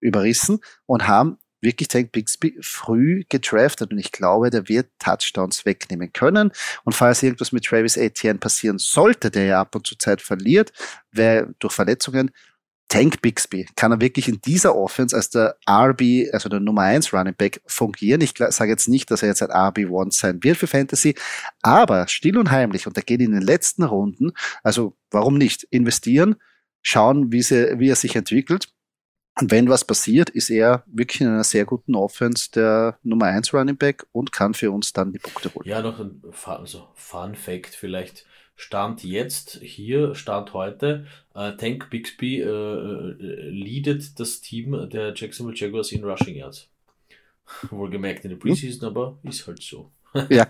überrissen 0.00 0.60
und 0.86 1.06
haben 1.06 1.38
wirklich 1.60 1.88
Tank 1.88 2.12
Bixby 2.12 2.58
früh 2.60 3.24
gedraftet 3.28 3.90
und 3.90 3.98
ich 3.98 4.12
glaube, 4.12 4.50
der 4.50 4.68
wird 4.68 4.90
Touchdowns 4.98 5.64
wegnehmen 5.64 6.12
können. 6.12 6.52
Und 6.84 6.92
falls 6.92 7.22
irgendwas 7.22 7.52
mit 7.52 7.64
Travis 7.64 7.96
Etienne 7.96 8.38
passieren 8.38 8.78
sollte, 8.78 9.30
der 9.30 9.44
ja 9.46 9.60
ab 9.60 9.74
und 9.74 9.86
zu 9.86 9.96
Zeit 9.96 10.20
verliert, 10.20 10.72
wer 11.10 11.46
durch 11.58 11.72
Verletzungen, 11.72 12.30
Tank 12.88 13.22
Bixby 13.22 13.66
kann 13.76 13.92
er 13.92 14.00
wirklich 14.00 14.28
in 14.28 14.40
dieser 14.40 14.76
Offense 14.76 15.16
als 15.16 15.30
der 15.30 15.56
RB, 15.68 16.32
also 16.32 16.48
der 16.48 16.60
Nummer 16.60 16.82
1 16.82 17.12
Running 17.12 17.34
Back 17.34 17.60
fungieren. 17.66 18.20
Ich 18.20 18.34
sage 18.36 18.70
jetzt 18.70 18.88
nicht, 18.88 19.10
dass 19.10 19.22
er 19.22 19.28
jetzt 19.28 19.42
ein 19.42 19.50
RB1 19.50 20.12
sein 20.12 20.44
wird 20.44 20.56
für 20.56 20.66
Fantasy, 20.66 21.14
aber 21.62 22.06
still 22.08 22.38
und 22.38 22.50
heimlich 22.50 22.86
und 22.86 22.96
er 22.96 23.02
geht 23.02 23.20
in 23.20 23.32
den 23.32 23.42
letzten 23.42 23.82
Runden, 23.82 24.32
also 24.62 24.96
warum 25.10 25.38
nicht 25.38 25.64
investieren, 25.70 26.36
schauen, 26.82 27.32
wie, 27.32 27.42
sie, 27.42 27.78
wie 27.78 27.88
er 27.88 27.96
sich 27.96 28.14
entwickelt. 28.14 28.68
Und 29.40 29.50
wenn 29.50 29.68
was 29.68 29.84
passiert, 29.84 30.30
ist 30.30 30.48
er 30.48 30.84
wirklich 30.86 31.20
in 31.20 31.26
einer 31.26 31.42
sehr 31.42 31.64
guten 31.64 31.96
Offense 31.96 32.52
der 32.52 32.98
Nummer 33.02 33.26
1 33.26 33.52
Running 33.52 33.76
Back 33.76 34.06
und 34.12 34.30
kann 34.30 34.54
für 34.54 34.70
uns 34.70 34.92
dann 34.92 35.12
die 35.12 35.18
Punkte 35.18 35.52
holen. 35.52 35.66
Ja, 35.66 35.82
noch 35.82 35.98
ein 35.98 36.22
also 36.44 36.88
Fun 36.94 37.34
Fact 37.34 37.74
vielleicht 37.74 38.26
Stand 38.56 39.02
jetzt, 39.02 39.58
hier, 39.62 40.14
Stand 40.14 40.54
heute, 40.54 41.06
äh, 41.34 41.56
Tank 41.56 41.90
Bixby 41.90 42.40
äh, 42.40 42.46
äh, 42.46 43.48
leadet 43.50 44.18
das 44.20 44.40
Team 44.40 44.88
der 44.90 45.12
Jacksonville 45.14 45.56
Jaguars 45.56 45.90
in 45.92 46.04
Rushing 46.04 46.36
Yards. 46.36 46.68
Wohlgemerkt 47.70 48.24
in 48.24 48.30
der 48.30 48.36
Preseason, 48.36 48.82
hm? 48.82 48.88
aber 48.88 49.18
ist 49.24 49.46
halt 49.46 49.62
so. 49.62 49.90
ja. 50.28 50.46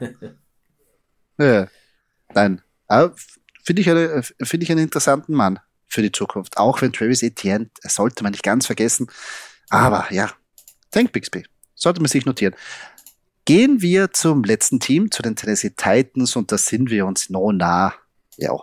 ja. 1.38 1.68
Nein. 2.34 2.60
Finde 3.64 3.80
ich, 3.80 3.90
eine, 3.90 4.22
find 4.22 4.62
ich 4.62 4.70
einen 4.70 4.84
interessanten 4.84 5.32
Mann 5.32 5.58
für 5.86 6.02
die 6.02 6.12
Zukunft. 6.12 6.58
Auch 6.58 6.82
wenn 6.82 6.92
Travis 6.92 7.22
Etienne, 7.22 7.70
sollte 7.82 8.22
man 8.22 8.32
nicht 8.32 8.42
ganz 8.42 8.66
vergessen. 8.66 9.08
Aber 9.70 10.06
ja, 10.10 10.30
Tank 10.90 11.12
Bixby. 11.12 11.44
Sollte 11.74 12.00
man 12.00 12.08
sich 12.08 12.26
notieren. 12.26 12.54
Gehen 13.44 13.82
wir 13.82 14.12
zum 14.12 14.42
letzten 14.42 14.80
Team, 14.80 15.10
zu 15.10 15.22
den 15.22 15.36
Tennessee 15.36 15.70
Titans, 15.76 16.34
und 16.36 16.50
da 16.50 16.58
sind 16.58 16.90
wir 16.90 17.06
uns 17.06 17.28
no 17.28 17.52
nah 17.52 17.94
ja, 18.36 18.56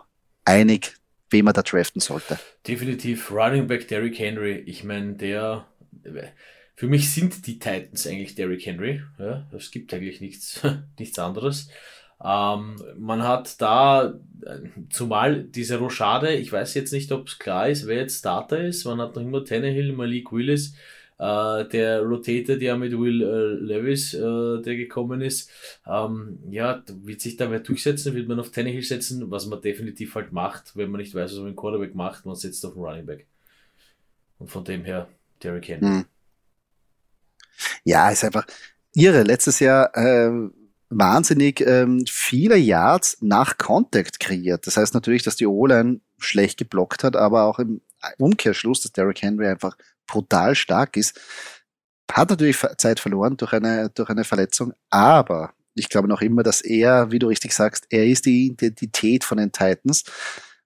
einig, 0.44 0.96
wen 1.30 1.46
man 1.46 1.54
da 1.54 1.62
draften 1.62 2.02
sollte. 2.02 2.40
Definitiv 2.68 3.32
Running 3.32 3.68
Back 3.68 3.88
Derrick 3.88 4.18
Henry. 4.18 4.64
Ich 4.66 4.84
meine, 4.84 5.14
der 5.14 5.68
für 6.76 6.88
mich 6.88 7.14
sind 7.14 7.46
die 7.46 7.60
Titans 7.60 8.08
eigentlich 8.08 8.34
Derrick 8.34 8.66
Henry. 8.66 9.04
Ja, 9.20 9.48
es 9.56 9.70
gibt 9.70 9.94
eigentlich 9.94 10.20
nichts, 10.20 10.62
nichts 11.00 11.20
anderes. 11.20 11.70
Ähm, 12.24 12.76
man 12.98 13.24
hat 13.24 13.62
da, 13.62 14.16
zumal 14.90 15.44
diese 15.44 15.78
Rochade, 15.78 16.34
ich 16.34 16.52
weiß 16.52 16.74
jetzt 16.74 16.92
nicht, 16.92 17.12
ob 17.12 17.28
es 17.28 17.40
klar 17.40 17.70
ist, 17.70 17.86
wer 17.88 17.98
jetzt 17.98 18.20
Starter 18.20 18.64
ist. 18.66 18.86
Man 18.86 19.00
hat 19.00 19.16
noch 19.16 19.22
immer 19.22 19.46
Tannehill, 19.46 19.94
Malik 19.94 20.32
Willis, 20.32 20.74
äh, 21.22 21.70
der 21.70 22.02
rotated 22.02 22.62
ja 22.64 22.76
mit 22.76 22.94
Will 22.94 23.22
äh, 23.22 23.64
Levis, 23.64 24.16
äh, 24.16 24.62
der 24.64 24.76
gekommen 24.76 25.22
ist. 25.22 25.52
Ähm, 25.88 26.40
ja, 26.50 26.84
wird 27.04 27.22
sich 27.22 27.38
da 27.38 27.52
wer 27.52 27.60
durchsetzen, 27.60 28.16
wird 28.16 28.28
man 28.28 28.40
auf 28.40 28.50
Tannehill 28.50 28.82
setzen, 28.82 29.30
was 29.30 29.46
man 29.46 29.62
definitiv 29.62 30.16
halt 30.16 30.32
macht, 30.32 30.76
wenn 30.76 30.90
man 30.90 31.00
nicht 31.00 31.14
weiß, 31.14 31.32
was 31.32 31.38
man 31.38 31.50
mit 31.50 31.58
Quarterback 31.58 31.94
macht, 31.94 32.26
man 32.26 32.36
setzt 32.36 32.66
auf 32.66 32.74
den 32.74 32.82
Running 32.82 33.06
Back. 33.06 33.28
Und 34.40 34.50
von 34.50 34.66
dem 34.66 34.84
her, 34.84 35.08
Derrick 35.44 35.68
Henry. 35.68 35.86
Hm. 35.86 36.06
Ja, 37.84 38.10
ist 38.10 38.24
einfach 38.24 38.48
irre. 38.96 39.22
Letztes 39.22 39.60
Jahr 39.60 39.96
äh, 39.96 40.50
wahnsinnig 40.90 41.62
ähm, 41.62 42.04
viele 42.10 42.58
Yards 42.58 43.20
nach 43.22 43.60
Contact 43.60 44.20
kreiert. 44.20 44.66
Das 44.66 44.76
heißt 44.76 44.96
natürlich, 44.96 45.22
dass 45.22 45.36
die 45.36 45.46
O-Line 45.46 46.02
schlecht 46.18 46.58
geblockt 46.58 47.04
hat, 47.04 47.16
aber 47.16 47.44
auch 47.44 47.60
im 47.60 47.82
Umkehrschluss, 48.18 48.82
dass 48.82 48.92
Derrick 48.92 49.22
Henry 49.22 49.46
einfach 49.46 49.78
brutal 50.12 50.56
stark 50.56 50.98
ist. 50.98 51.20
Hat 52.12 52.30
natürlich 52.30 52.58
Zeit 52.78 53.00
verloren 53.00 53.38
durch 53.38 53.54
eine, 53.54 53.90
durch 53.90 54.10
eine 54.10 54.26
Verletzung, 54.26 54.74
aber 54.90 55.54
ich 55.76 55.88
glaube 55.88 56.10
noch 56.10 56.22
immer, 56.22 56.44
dass 56.44 56.62
er, 56.62 57.12
wie 57.12 57.20
du 57.20 57.28
richtig 57.28 57.54
sagst, 57.54 57.88
er 57.90 58.06
ist 58.06 58.26
die 58.26 58.48
Identität 58.48 59.24
von 59.24 59.38
den 59.38 59.54
Titans. 59.54 60.04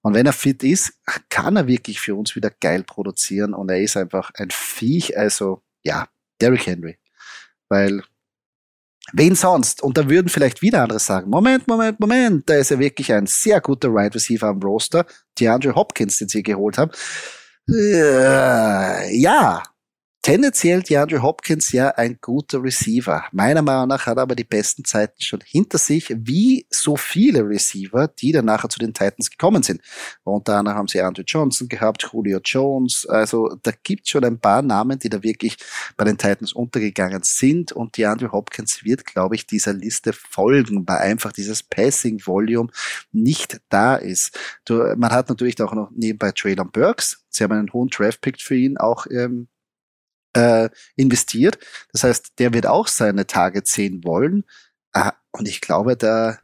Und 0.01 0.15
wenn 0.15 0.25
er 0.25 0.33
fit 0.33 0.63
ist, 0.63 0.93
kann 1.29 1.55
er 1.55 1.67
wirklich 1.67 1.99
für 1.99 2.15
uns 2.15 2.35
wieder 2.35 2.49
geil 2.49 2.83
produzieren 2.83 3.53
und 3.53 3.69
er 3.69 3.81
ist 3.81 3.97
einfach 3.97 4.31
ein 4.35 4.49
Viech, 4.49 5.17
also 5.17 5.61
ja, 5.83 6.07
Derrick 6.41 6.65
Henry. 6.65 6.97
Weil 7.69 8.01
Wen 9.13 9.35
sonst? 9.35 9.83
Und 9.83 9.97
da 9.97 10.09
würden 10.09 10.29
vielleicht 10.29 10.61
wieder 10.61 10.81
andere 10.81 10.99
sagen, 10.99 11.29
Moment, 11.29 11.67
Moment, 11.67 11.99
Moment, 11.99 12.49
da 12.49 12.55
ist 12.55 12.71
ja 12.71 12.79
wirklich 12.79 13.13
ein 13.13 13.27
sehr 13.27 13.61
guter 13.61 13.89
Wide 13.89 13.97
right 13.97 14.15
Receiver 14.15 14.47
am 14.47 14.59
Roster, 14.59 15.05
DeAndre 15.39 15.75
Hopkins, 15.75 16.17
den 16.17 16.27
sie 16.27 16.41
geholt 16.41 16.77
haben. 16.77 16.91
Äh, 17.67 19.15
ja, 19.17 19.63
Tendenziell 20.25 20.81
DeAndre 20.81 21.21
Hopkins 21.21 21.71
ja 21.71 21.89
ein 21.89 22.17
guter 22.19 22.63
Receiver. 22.63 23.25
Meiner 23.31 23.61
Meinung 23.61 23.89
nach 23.89 24.07
hat 24.07 24.17
er 24.17 24.23
aber 24.23 24.33
die 24.33 24.43
besten 24.43 24.83
Zeiten 24.83 25.21
schon 25.21 25.41
hinter 25.45 25.77
sich, 25.77 26.11
wie 26.17 26.65
so 26.71 26.97
viele 26.97 27.47
Receiver, 27.47 28.07
die 28.07 28.31
dann 28.31 28.45
nachher 28.45 28.69
zu 28.69 28.79
den 28.79 28.91
Titans 28.91 29.29
gekommen 29.29 29.61
sind. 29.61 29.81
Unter 30.23 30.55
anderem 30.55 30.79
haben 30.79 30.87
sie 30.87 30.99
Andrew 30.99 31.21
Johnson 31.23 31.67
gehabt, 31.67 32.09
Julio 32.11 32.39
Jones. 32.43 33.05
Also 33.05 33.55
da 33.61 33.69
gibt 33.83 34.09
schon 34.09 34.25
ein 34.25 34.39
paar 34.39 34.63
Namen, 34.63 34.97
die 34.97 35.09
da 35.09 35.21
wirklich 35.21 35.57
bei 35.95 36.05
den 36.05 36.17
Titans 36.17 36.53
untergegangen 36.53 37.21
sind. 37.21 37.71
Und 37.71 37.95
DeAndre 37.95 38.31
Hopkins 38.31 38.83
wird, 38.83 39.05
glaube 39.05 39.35
ich, 39.35 39.45
dieser 39.45 39.73
Liste 39.73 40.11
folgen, 40.11 40.87
weil 40.87 40.97
einfach 40.97 41.33
dieses 41.33 41.61
Passing 41.61 42.19
Volume 42.25 42.71
nicht 43.11 43.61
da 43.69 43.95
ist. 43.95 44.35
Man 44.67 45.11
hat 45.11 45.29
natürlich 45.29 45.61
auch 45.61 45.75
noch 45.75 45.91
nebenbei 45.91 46.31
Traylon 46.31 46.71
Burks. 46.71 47.23
Sie 47.29 47.43
haben 47.43 47.53
einen 47.53 47.71
hohen 47.71 47.89
Draft-Pick 47.89 48.41
für 48.41 48.55
ihn 48.55 48.77
auch 48.77 49.05
ähm, 49.11 49.49
äh, 50.35 50.69
investiert. 50.95 51.57
Das 51.91 52.03
heißt, 52.03 52.33
der 52.39 52.53
wird 52.53 52.67
auch 52.67 52.87
seine 52.87 53.25
Tage 53.25 53.61
sehen 53.63 54.03
wollen. 54.03 54.43
Ah, 54.93 55.13
und 55.31 55.47
ich 55.47 55.61
glaube, 55.61 55.97
da, 55.97 56.37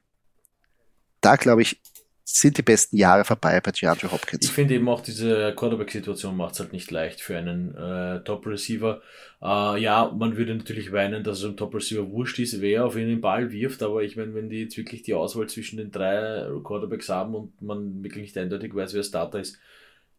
da 1.22 1.36
glaube 1.36 1.62
ich, 1.62 1.82
sind 2.24 2.58
die 2.58 2.62
besten 2.62 2.98
Jahre 2.98 3.26
vorbei 3.26 3.60
bei 3.60 3.72
DeAndre 3.72 4.12
Hopkins. 4.12 4.46
Ich 4.46 4.52
finde 4.52 4.76
eben 4.76 4.88
auch 4.88 5.02
diese 5.02 5.54
Quarterback-Situation 5.54 6.36
macht 6.38 6.54
es 6.54 6.60
halt 6.62 6.72
nicht 6.72 6.90
leicht 6.92 7.22
für 7.22 7.38
einen 7.38 7.76
äh, 7.76 8.24
Top-Receiver. 8.24 9.02
Äh, 9.42 9.82
ja, 9.82 10.14
man 10.18 10.38
würde 10.38 10.56
natürlich 10.56 10.92
weinen, 10.92 11.24
dass 11.24 11.40
es 11.40 11.46
einem 11.46 11.58
Top-Receiver 11.58 12.10
wurscht 12.10 12.40
ist, 12.40 12.62
wer 12.62 12.86
auf 12.86 12.96
ihn 12.96 13.08
den 13.08 13.22
Ball 13.22 13.52
wirft, 13.52 13.84
aber 13.84 14.04
ich 14.04 14.16
meine, 14.16 14.34
wenn 14.34 14.50
die 14.50 14.62
jetzt 14.62 14.78
wirklich 14.78 15.02
die 15.02 15.14
Auswahl 15.14 15.48
zwischen 15.48 15.78
den 15.78 15.92
drei 15.92 16.48
Quarterbacks 16.64 17.10
haben 17.10 17.36
und 17.36 17.62
man 17.62 18.04
wirklich 18.04 18.24
nicht 18.24 18.38
eindeutig 18.38 18.74
weiß, 18.74 18.94
wer 18.94 19.04
Starter 19.04 19.40
ist, 19.40 19.60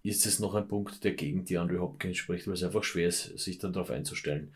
ist 0.03 0.27
es 0.27 0.39
noch 0.39 0.55
ein 0.55 0.69
Punkt, 0.69 1.05
der 1.05 1.13
gegen 1.13 1.45
die 1.45 1.59
Andrew 1.59 1.81
Hopkins 1.81 2.17
spricht, 2.17 2.47
weil 2.47 2.55
es 2.55 2.65
einfach 2.65 2.85
schwer 2.85 3.09
ist, 3.09 3.39
sich 3.39 3.59
dann 3.59 3.73
darauf 3.73 3.91
einzustellen. 3.91 4.53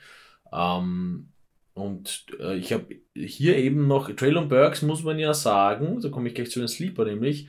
Ähm, 0.53 1.29
und 1.75 2.27
äh, 2.41 2.57
ich 2.57 2.73
habe 2.73 2.97
hier 3.15 3.57
eben 3.57 3.87
noch, 3.87 4.11
Traylon 4.11 4.49
Burks 4.49 4.83
muss 4.83 5.03
man 5.03 5.19
ja 5.19 5.35
sagen, 5.35 6.01
da 6.01 6.09
komme 6.09 6.29
ich 6.29 6.35
gleich 6.35 6.51
zu 6.51 6.59
den 6.59 6.69
Sleeper 6.69 7.05
nämlich, 7.05 7.49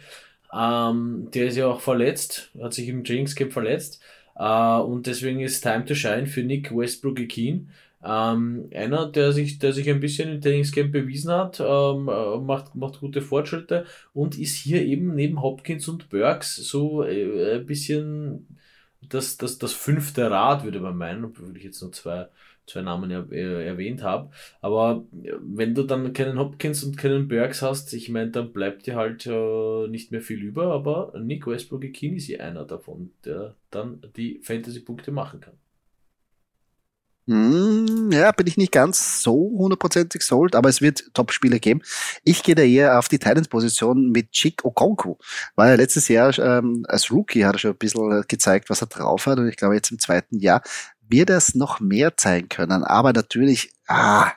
ähm, 0.53 1.29
der 1.33 1.47
ist 1.47 1.57
ja 1.57 1.67
auch 1.67 1.81
verletzt, 1.81 2.51
hat 2.61 2.73
sich 2.73 2.87
im 2.89 3.03
Jinx 3.03 3.35
Camp 3.35 3.53
verletzt 3.53 4.01
äh, 4.35 4.77
und 4.79 5.07
deswegen 5.07 5.39
ist 5.39 5.61
Time 5.61 5.85
to 5.85 5.95
Shine 5.95 6.27
für 6.27 6.43
Nick 6.43 6.75
Westbrook 6.75 7.27
Keen. 7.27 7.69
Ähm, 8.03 8.69
einer, 8.73 9.11
der 9.11 9.31
sich, 9.33 9.59
der 9.59 9.73
sich 9.73 9.89
ein 9.89 9.99
bisschen 9.99 10.29
im 10.29 10.41
Trainingscamp 10.41 10.91
bewiesen 10.91 11.31
hat, 11.31 11.59
ähm, 11.59 12.09
äh, 12.09 12.37
macht, 12.37 12.75
macht 12.75 12.99
gute 12.99 13.21
Fortschritte 13.21 13.85
und 14.13 14.37
ist 14.37 14.55
hier 14.55 14.83
eben 14.83 15.15
neben 15.15 15.41
Hopkins 15.41 15.87
und 15.87 16.09
Burks 16.09 16.55
so 16.55 17.03
äh, 17.03 17.55
ein 17.57 17.65
bisschen 17.65 18.47
das, 19.09 19.37
das, 19.37 19.57
das 19.57 19.73
fünfte 19.73 20.29
Rad, 20.29 20.63
würde 20.63 20.79
man 20.79 20.97
meinen, 20.97 21.25
obwohl 21.25 21.55
ich 21.57 21.63
jetzt 21.63 21.81
nur 21.81 21.91
zwei, 21.91 22.27
zwei 22.65 22.81
Namen 22.81 23.11
er, 23.11 23.31
äh, 23.31 23.65
erwähnt 23.65 24.03
habe. 24.03 24.31
Aber 24.61 25.05
äh, 25.23 25.33
wenn 25.41 25.75
du 25.75 25.83
dann 25.83 26.13
keinen 26.13 26.39
Hopkins 26.39 26.83
und 26.83 26.97
keinen 26.97 27.27
Burks 27.27 27.61
hast, 27.61 27.93
ich 27.93 28.09
meine, 28.09 28.31
dann 28.31 28.53
bleibt 28.53 28.85
dir 28.85 28.95
halt 28.95 29.25
äh, 29.25 29.87
nicht 29.87 30.11
mehr 30.11 30.21
viel 30.21 30.41
über, 30.43 30.73
aber 30.73 31.13
Nick 31.19 31.47
Westbrook 31.47 31.81
King 31.93 32.15
ist 32.15 32.25
hier 32.25 32.43
einer 32.43 32.65
davon, 32.65 33.11
der 33.25 33.55
dann 33.71 34.01
die 34.15 34.39
Fantasy-Punkte 34.43 35.11
machen 35.11 35.39
kann. 35.41 35.53
Hm, 37.27 38.09
ja, 38.11 38.31
bin 38.31 38.47
ich 38.47 38.55
nicht 38.55 38.71
ganz 38.71 39.21
so 39.21 39.33
hundertprozentig 39.57 40.21
sold, 40.21 40.55
aber 40.55 40.69
es 40.69 40.81
wird 40.81 41.13
Top-Spiele 41.13 41.59
geben. 41.59 41.81
Ich 42.23 42.41
gehe 42.41 42.55
da 42.55 42.61
eher 42.61 42.97
auf 42.97 43.09
die 43.09 43.19
Titans-Position 43.19 44.11
mit 44.11 44.31
Chick 44.31 44.63
Okonku, 44.63 45.15
weil 45.55 45.71
er 45.71 45.77
letztes 45.77 46.07
Jahr 46.07 46.37
ähm, 46.39 46.85
als 46.87 47.11
Rookie 47.11 47.43
hat 47.43 47.55
er 47.55 47.59
schon 47.59 47.71
ein 47.71 47.77
bisschen 47.77 48.23
gezeigt, 48.29 48.69
was 48.69 48.81
er 48.81 48.87
drauf 48.87 49.25
hat 49.25 49.39
und 49.39 49.49
ich 49.49 49.57
glaube 49.57 49.75
jetzt 49.75 49.91
im 49.91 49.99
zweiten 49.99 50.39
Jahr 50.39 50.61
wird 51.09 51.29
er 51.29 51.37
es 51.37 51.53
noch 51.53 51.81
mehr 51.81 52.15
zeigen 52.15 52.47
können, 52.47 52.83
aber 52.83 53.11
natürlich, 53.11 53.73
ah, 53.87 54.31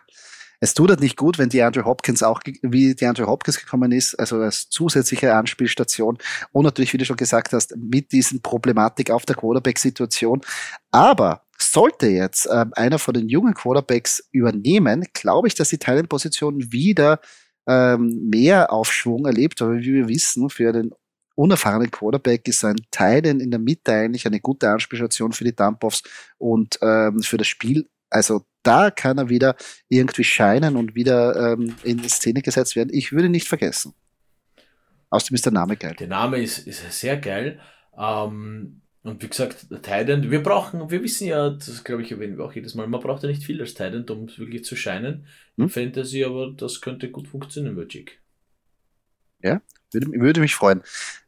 es 0.58 0.74
tut 0.74 0.90
halt 0.90 1.00
nicht 1.00 1.16
gut, 1.16 1.38
wenn 1.38 1.48
die 1.48 1.62
Andrew 1.62 1.84
Hopkins 1.84 2.22
auch, 2.22 2.40
wie 2.62 2.94
die 2.94 3.06
Andrew 3.06 3.26
Hopkins 3.26 3.58
gekommen 3.58 3.92
ist, 3.92 4.14
also 4.16 4.36
als 4.40 4.68
zusätzliche 4.68 5.34
Anspielstation 5.34 6.18
und 6.52 6.64
natürlich, 6.64 6.92
wie 6.92 6.98
du 6.98 7.04
schon 7.04 7.16
gesagt 7.16 7.52
hast, 7.52 7.74
mit 7.76 8.12
diesen 8.12 8.42
Problematik 8.42 9.10
auf 9.10 9.24
der 9.24 9.36
Quarterback-Situation. 9.36 10.42
Aber 10.90 11.42
sollte 11.72 12.08
jetzt 12.08 12.46
äh, 12.46 12.66
einer 12.72 12.98
von 12.98 13.14
den 13.14 13.28
jungen 13.28 13.54
Quarterbacks 13.54 14.28
übernehmen, 14.32 15.06
glaube 15.12 15.48
ich, 15.48 15.54
dass 15.54 15.68
die 15.68 15.78
Thailand-Position 15.78 16.72
wieder 16.72 17.20
ähm, 17.66 18.28
mehr 18.28 18.72
Aufschwung 18.72 19.26
erlebt. 19.26 19.62
Aber 19.62 19.78
wie 19.78 19.94
wir 19.94 20.08
wissen, 20.08 20.50
für 20.50 20.72
den 20.72 20.92
unerfahrenen 21.34 21.90
Quarterback 21.90 22.46
ist 22.48 22.64
ein 22.64 22.76
Thailand 22.90 23.40
in 23.40 23.50
der 23.50 23.60
Mitte 23.60 23.92
eigentlich 23.92 24.26
eine 24.26 24.40
gute 24.40 24.68
Anspielstation 24.68 25.32
für 25.32 25.44
die 25.44 25.54
Dump-Offs 25.54 26.02
und 26.38 26.78
ähm, 26.82 27.22
für 27.22 27.38
das 27.38 27.46
Spiel. 27.46 27.88
Also 28.10 28.44
da 28.62 28.90
kann 28.90 29.18
er 29.18 29.28
wieder 29.28 29.56
irgendwie 29.88 30.24
scheinen 30.24 30.76
und 30.76 30.94
wieder 30.94 31.52
ähm, 31.52 31.76
in 31.82 32.06
Szene 32.08 32.42
gesetzt 32.42 32.76
werden. 32.76 32.90
Ich 32.92 33.12
würde 33.12 33.28
nicht 33.28 33.48
vergessen. 33.48 33.94
Außerdem 35.08 35.34
ist 35.34 35.44
der 35.46 35.52
Name 35.52 35.76
geil. 35.76 35.96
Der 35.98 36.08
Name 36.08 36.40
ist, 36.40 36.66
ist 36.66 36.82
sehr 36.92 37.16
geil. 37.16 37.60
Ähm, 37.98 38.82
und 39.02 39.22
wie 39.22 39.28
gesagt, 39.28 39.68
Titan, 39.82 40.30
wir 40.30 40.42
brauchen, 40.42 40.90
wir 40.90 41.02
wissen 41.02 41.26
ja, 41.26 41.50
das 41.50 41.84
glaube 41.84 42.02
ich 42.02 42.12
erwähnen 42.12 42.36
wir 42.36 42.44
auch 42.44 42.52
jedes 42.52 42.74
Mal, 42.74 42.86
man 42.86 43.00
braucht 43.00 43.22
ja 43.22 43.28
nicht 43.28 43.44
viel 43.44 43.60
als 43.60 43.74
Titan, 43.74 44.04
um 44.08 44.28
wirklich 44.36 44.64
zu 44.64 44.76
scheinen. 44.76 45.26
Hm? 45.56 45.70
Fantasy, 45.70 46.24
aber 46.24 46.52
das 46.52 46.80
könnte 46.80 47.10
gut 47.10 47.28
funktionieren 47.28 47.86
Jig. 47.88 48.20
Ja, 49.42 49.62
würde, 49.92 50.06
würde 50.12 50.40
mich 50.40 50.54
freuen, 50.54 50.82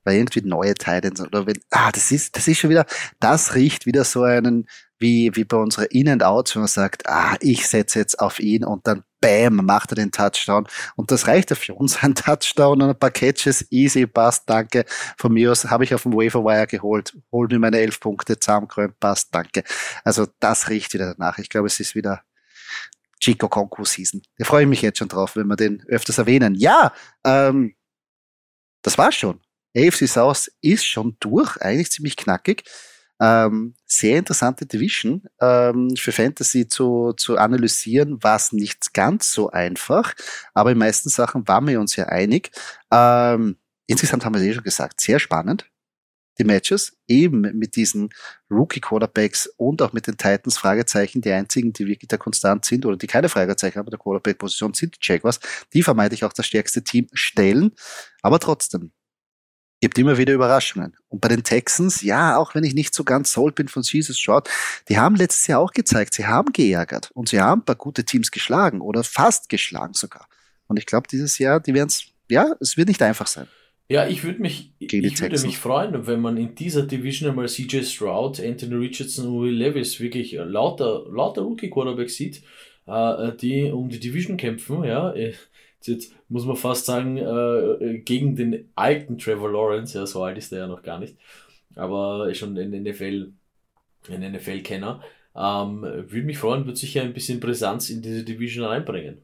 weil 0.04 0.16
irgendwie 0.16 0.42
neue 0.42 0.74
Titans 0.74 1.20
oder 1.20 1.46
wenn, 1.46 1.60
ah, 1.70 1.90
das 1.92 2.10
ist, 2.10 2.36
das 2.36 2.48
ist 2.48 2.58
schon 2.58 2.70
wieder, 2.70 2.86
das 3.20 3.54
riecht 3.54 3.86
wieder 3.86 4.04
so 4.04 4.22
einen, 4.22 4.66
wie, 4.98 5.34
wie 5.34 5.44
bei 5.44 5.56
unserer 5.56 5.90
In-and-Outs, 5.90 6.54
wenn 6.54 6.62
man 6.62 6.68
sagt, 6.68 7.08
ah, 7.08 7.36
ich 7.40 7.66
setze 7.66 7.98
jetzt 7.98 8.20
auf 8.20 8.38
ihn 8.38 8.64
und 8.64 8.86
dann 8.86 9.02
bam, 9.20 9.56
macht 9.56 9.92
er 9.92 9.96
den 9.96 10.12
Touchdown. 10.12 10.66
Und 10.96 11.10
das 11.10 11.26
reicht 11.26 11.50
ja 11.50 11.56
für 11.56 11.74
uns. 11.74 11.96
Ein 12.02 12.14
Touchdown 12.14 12.82
und 12.82 12.90
ein 12.90 12.98
paar 12.98 13.10
Catches, 13.10 13.66
easy, 13.70 14.06
passt, 14.06 14.48
danke. 14.48 14.84
Von 15.18 15.32
mir 15.32 15.50
aus 15.50 15.64
habe 15.64 15.84
ich 15.84 15.94
auf 15.94 16.02
dem 16.04 16.12
Waferwire 16.12 16.66
geholt, 16.66 17.16
hol 17.30 17.48
mir 17.48 17.58
meine 17.58 17.78
elf 17.78 18.00
Punkte, 18.00 18.38
zusammengeräumt, 18.38 18.98
passt, 19.00 19.34
danke. 19.34 19.64
Also 20.04 20.26
das 20.40 20.68
riecht 20.68 20.94
wieder 20.94 21.14
danach. 21.14 21.38
Ich 21.38 21.48
glaube, 21.48 21.66
es 21.66 21.80
ist 21.80 21.94
wieder 21.94 22.22
Chico 23.20 23.48
Conco 23.48 23.84
Season. 23.84 24.22
Da 24.38 24.44
freue 24.44 24.62
ich 24.62 24.68
mich 24.68 24.82
jetzt 24.82 24.98
schon 24.98 25.08
drauf, 25.08 25.36
wenn 25.36 25.46
wir 25.46 25.56
den 25.56 25.82
öfters 25.86 26.18
erwähnen. 26.18 26.54
Ja, 26.56 26.92
ähm, 27.24 27.74
das 28.82 28.98
war's 28.98 29.14
schon. 29.14 29.40
AFC 29.76 30.06
South 30.06 30.50
ist 30.60 30.84
schon 30.84 31.16
durch, 31.20 31.56
eigentlich 31.60 31.90
ziemlich 31.90 32.16
knackig. 32.16 32.64
Ähm, 33.20 33.74
sehr 33.86 34.18
interessante 34.18 34.66
Division. 34.66 35.22
Ähm, 35.40 35.94
für 35.96 36.12
Fantasy 36.12 36.66
zu, 36.66 37.12
zu 37.16 37.38
analysieren 37.38 38.22
war 38.22 38.36
es 38.36 38.52
nicht 38.52 38.92
ganz 38.94 39.32
so 39.32 39.50
einfach, 39.50 40.14
aber 40.54 40.72
in 40.72 40.78
meisten 40.78 41.08
Sachen 41.08 41.46
waren 41.46 41.68
wir 41.68 41.78
uns 41.80 41.94
ja 41.96 42.06
einig. 42.06 42.50
Ähm, 42.90 43.56
insgesamt 43.86 44.24
haben 44.24 44.34
wir 44.34 44.40
es 44.40 44.48
eh 44.48 44.54
schon 44.54 44.64
gesagt, 44.64 45.00
sehr 45.00 45.20
spannend. 45.20 45.71
Die 46.38 46.44
Matches, 46.44 46.96
eben 47.08 47.40
mit 47.40 47.76
diesen 47.76 48.10
Rookie-Quarterbacks 48.50 49.46
und 49.56 49.82
auch 49.82 49.92
mit 49.92 50.06
den 50.06 50.16
Titans 50.16 50.56
Fragezeichen, 50.56 51.20
die 51.20 51.32
einzigen, 51.32 51.72
die 51.72 51.86
wirklich 51.86 52.08
da 52.08 52.16
konstant 52.16 52.64
sind 52.64 52.86
oder 52.86 52.96
die 52.96 53.06
keine 53.06 53.28
Fragezeichen 53.28 53.78
haben 53.78 53.86
bei 53.86 53.90
der 53.90 53.98
Quarterback-Position, 53.98 54.74
sind 54.74 54.96
die 54.96 54.98
Jaguars. 55.02 55.40
Die 55.72 55.82
vermeintlich 55.82 56.24
auch 56.24 56.32
das 56.32 56.46
stärkste 56.46 56.82
Team 56.82 57.08
stellen. 57.12 57.72
Aber 58.22 58.38
trotzdem, 58.38 58.92
gibt 59.82 59.98
immer 59.98 60.16
wieder 60.16 60.32
Überraschungen. 60.32 60.96
Und 61.08 61.20
bei 61.20 61.28
den 61.28 61.42
Texans, 61.42 62.02
ja, 62.02 62.36
auch 62.36 62.54
wenn 62.54 62.62
ich 62.62 62.72
nicht 62.72 62.94
so 62.94 63.02
ganz 63.02 63.32
sold 63.32 63.56
bin 63.56 63.66
von 63.66 63.82
Jesus 63.82 64.18
Stroud, 64.18 64.48
die 64.88 64.96
haben 64.96 65.16
letztes 65.16 65.48
Jahr 65.48 65.58
auch 65.58 65.72
gezeigt, 65.72 66.14
sie 66.14 66.26
haben 66.26 66.52
geärgert 66.52 67.10
und 67.14 67.28
sie 67.28 67.40
haben 67.40 67.60
ein 67.60 67.64
paar 67.64 67.74
gute 67.74 68.04
Teams 68.04 68.30
geschlagen 68.30 68.80
oder 68.80 69.02
fast 69.02 69.48
geschlagen 69.48 69.92
sogar. 69.92 70.28
Und 70.68 70.78
ich 70.78 70.86
glaube, 70.86 71.08
dieses 71.10 71.36
Jahr, 71.38 71.58
die 71.58 71.74
werden 71.74 71.88
es, 71.88 72.04
ja, 72.28 72.54
es 72.60 72.76
wird 72.76 72.88
nicht 72.88 73.02
einfach 73.02 73.26
sein. 73.26 73.48
Ja, 73.92 74.06
ich 74.06 74.24
würde 74.24 74.40
mich, 74.40 74.72
ich 74.78 74.90
würde 75.20 75.38
mich 75.42 75.58
freuen, 75.58 76.06
wenn 76.06 76.18
man 76.22 76.38
in 76.38 76.54
dieser 76.54 76.86
Division 76.86 77.28
einmal 77.28 77.46
CJ 77.46 77.82
Stroud, 77.82 78.40
Anthony 78.40 78.76
Richardson 78.76 79.26
und 79.26 79.42
Will 79.42 79.52
Levis 79.52 80.00
wirklich 80.00 80.32
lauter, 80.32 81.04
lauter 81.10 81.42
Rookie-Quarterbacks 81.42 82.16
sieht, 82.16 82.42
äh, 82.86 83.32
die 83.36 83.70
um 83.70 83.90
die 83.90 84.00
Division 84.00 84.38
kämpfen, 84.38 84.84
ja. 84.84 85.12
Jetzt 85.82 86.14
muss 86.30 86.46
man 86.46 86.56
fast 86.56 86.86
sagen, 86.86 87.18
äh, 87.18 87.98
gegen 87.98 88.34
den 88.34 88.70
alten 88.76 89.18
Trevor 89.18 89.52
Lawrence, 89.52 89.98
ja, 89.98 90.06
so 90.06 90.22
alt 90.22 90.38
ist 90.38 90.52
er 90.52 90.60
ja 90.60 90.66
noch 90.68 90.82
gar 90.82 90.98
nicht, 90.98 91.18
aber 91.74 92.34
schon 92.34 92.56
ein 92.56 92.70
NFL, 92.70 93.30
ein 94.08 94.32
NFL-Kenner. 94.32 95.02
Ähm, 95.36 95.82
würde 95.82 96.22
mich 96.22 96.38
freuen, 96.38 96.64
wird 96.64 96.78
sicher 96.78 97.02
ein 97.02 97.12
bisschen 97.12 97.40
Brisanz 97.40 97.90
in 97.90 98.00
diese 98.00 98.24
Division 98.24 98.64
reinbringen. 98.64 99.18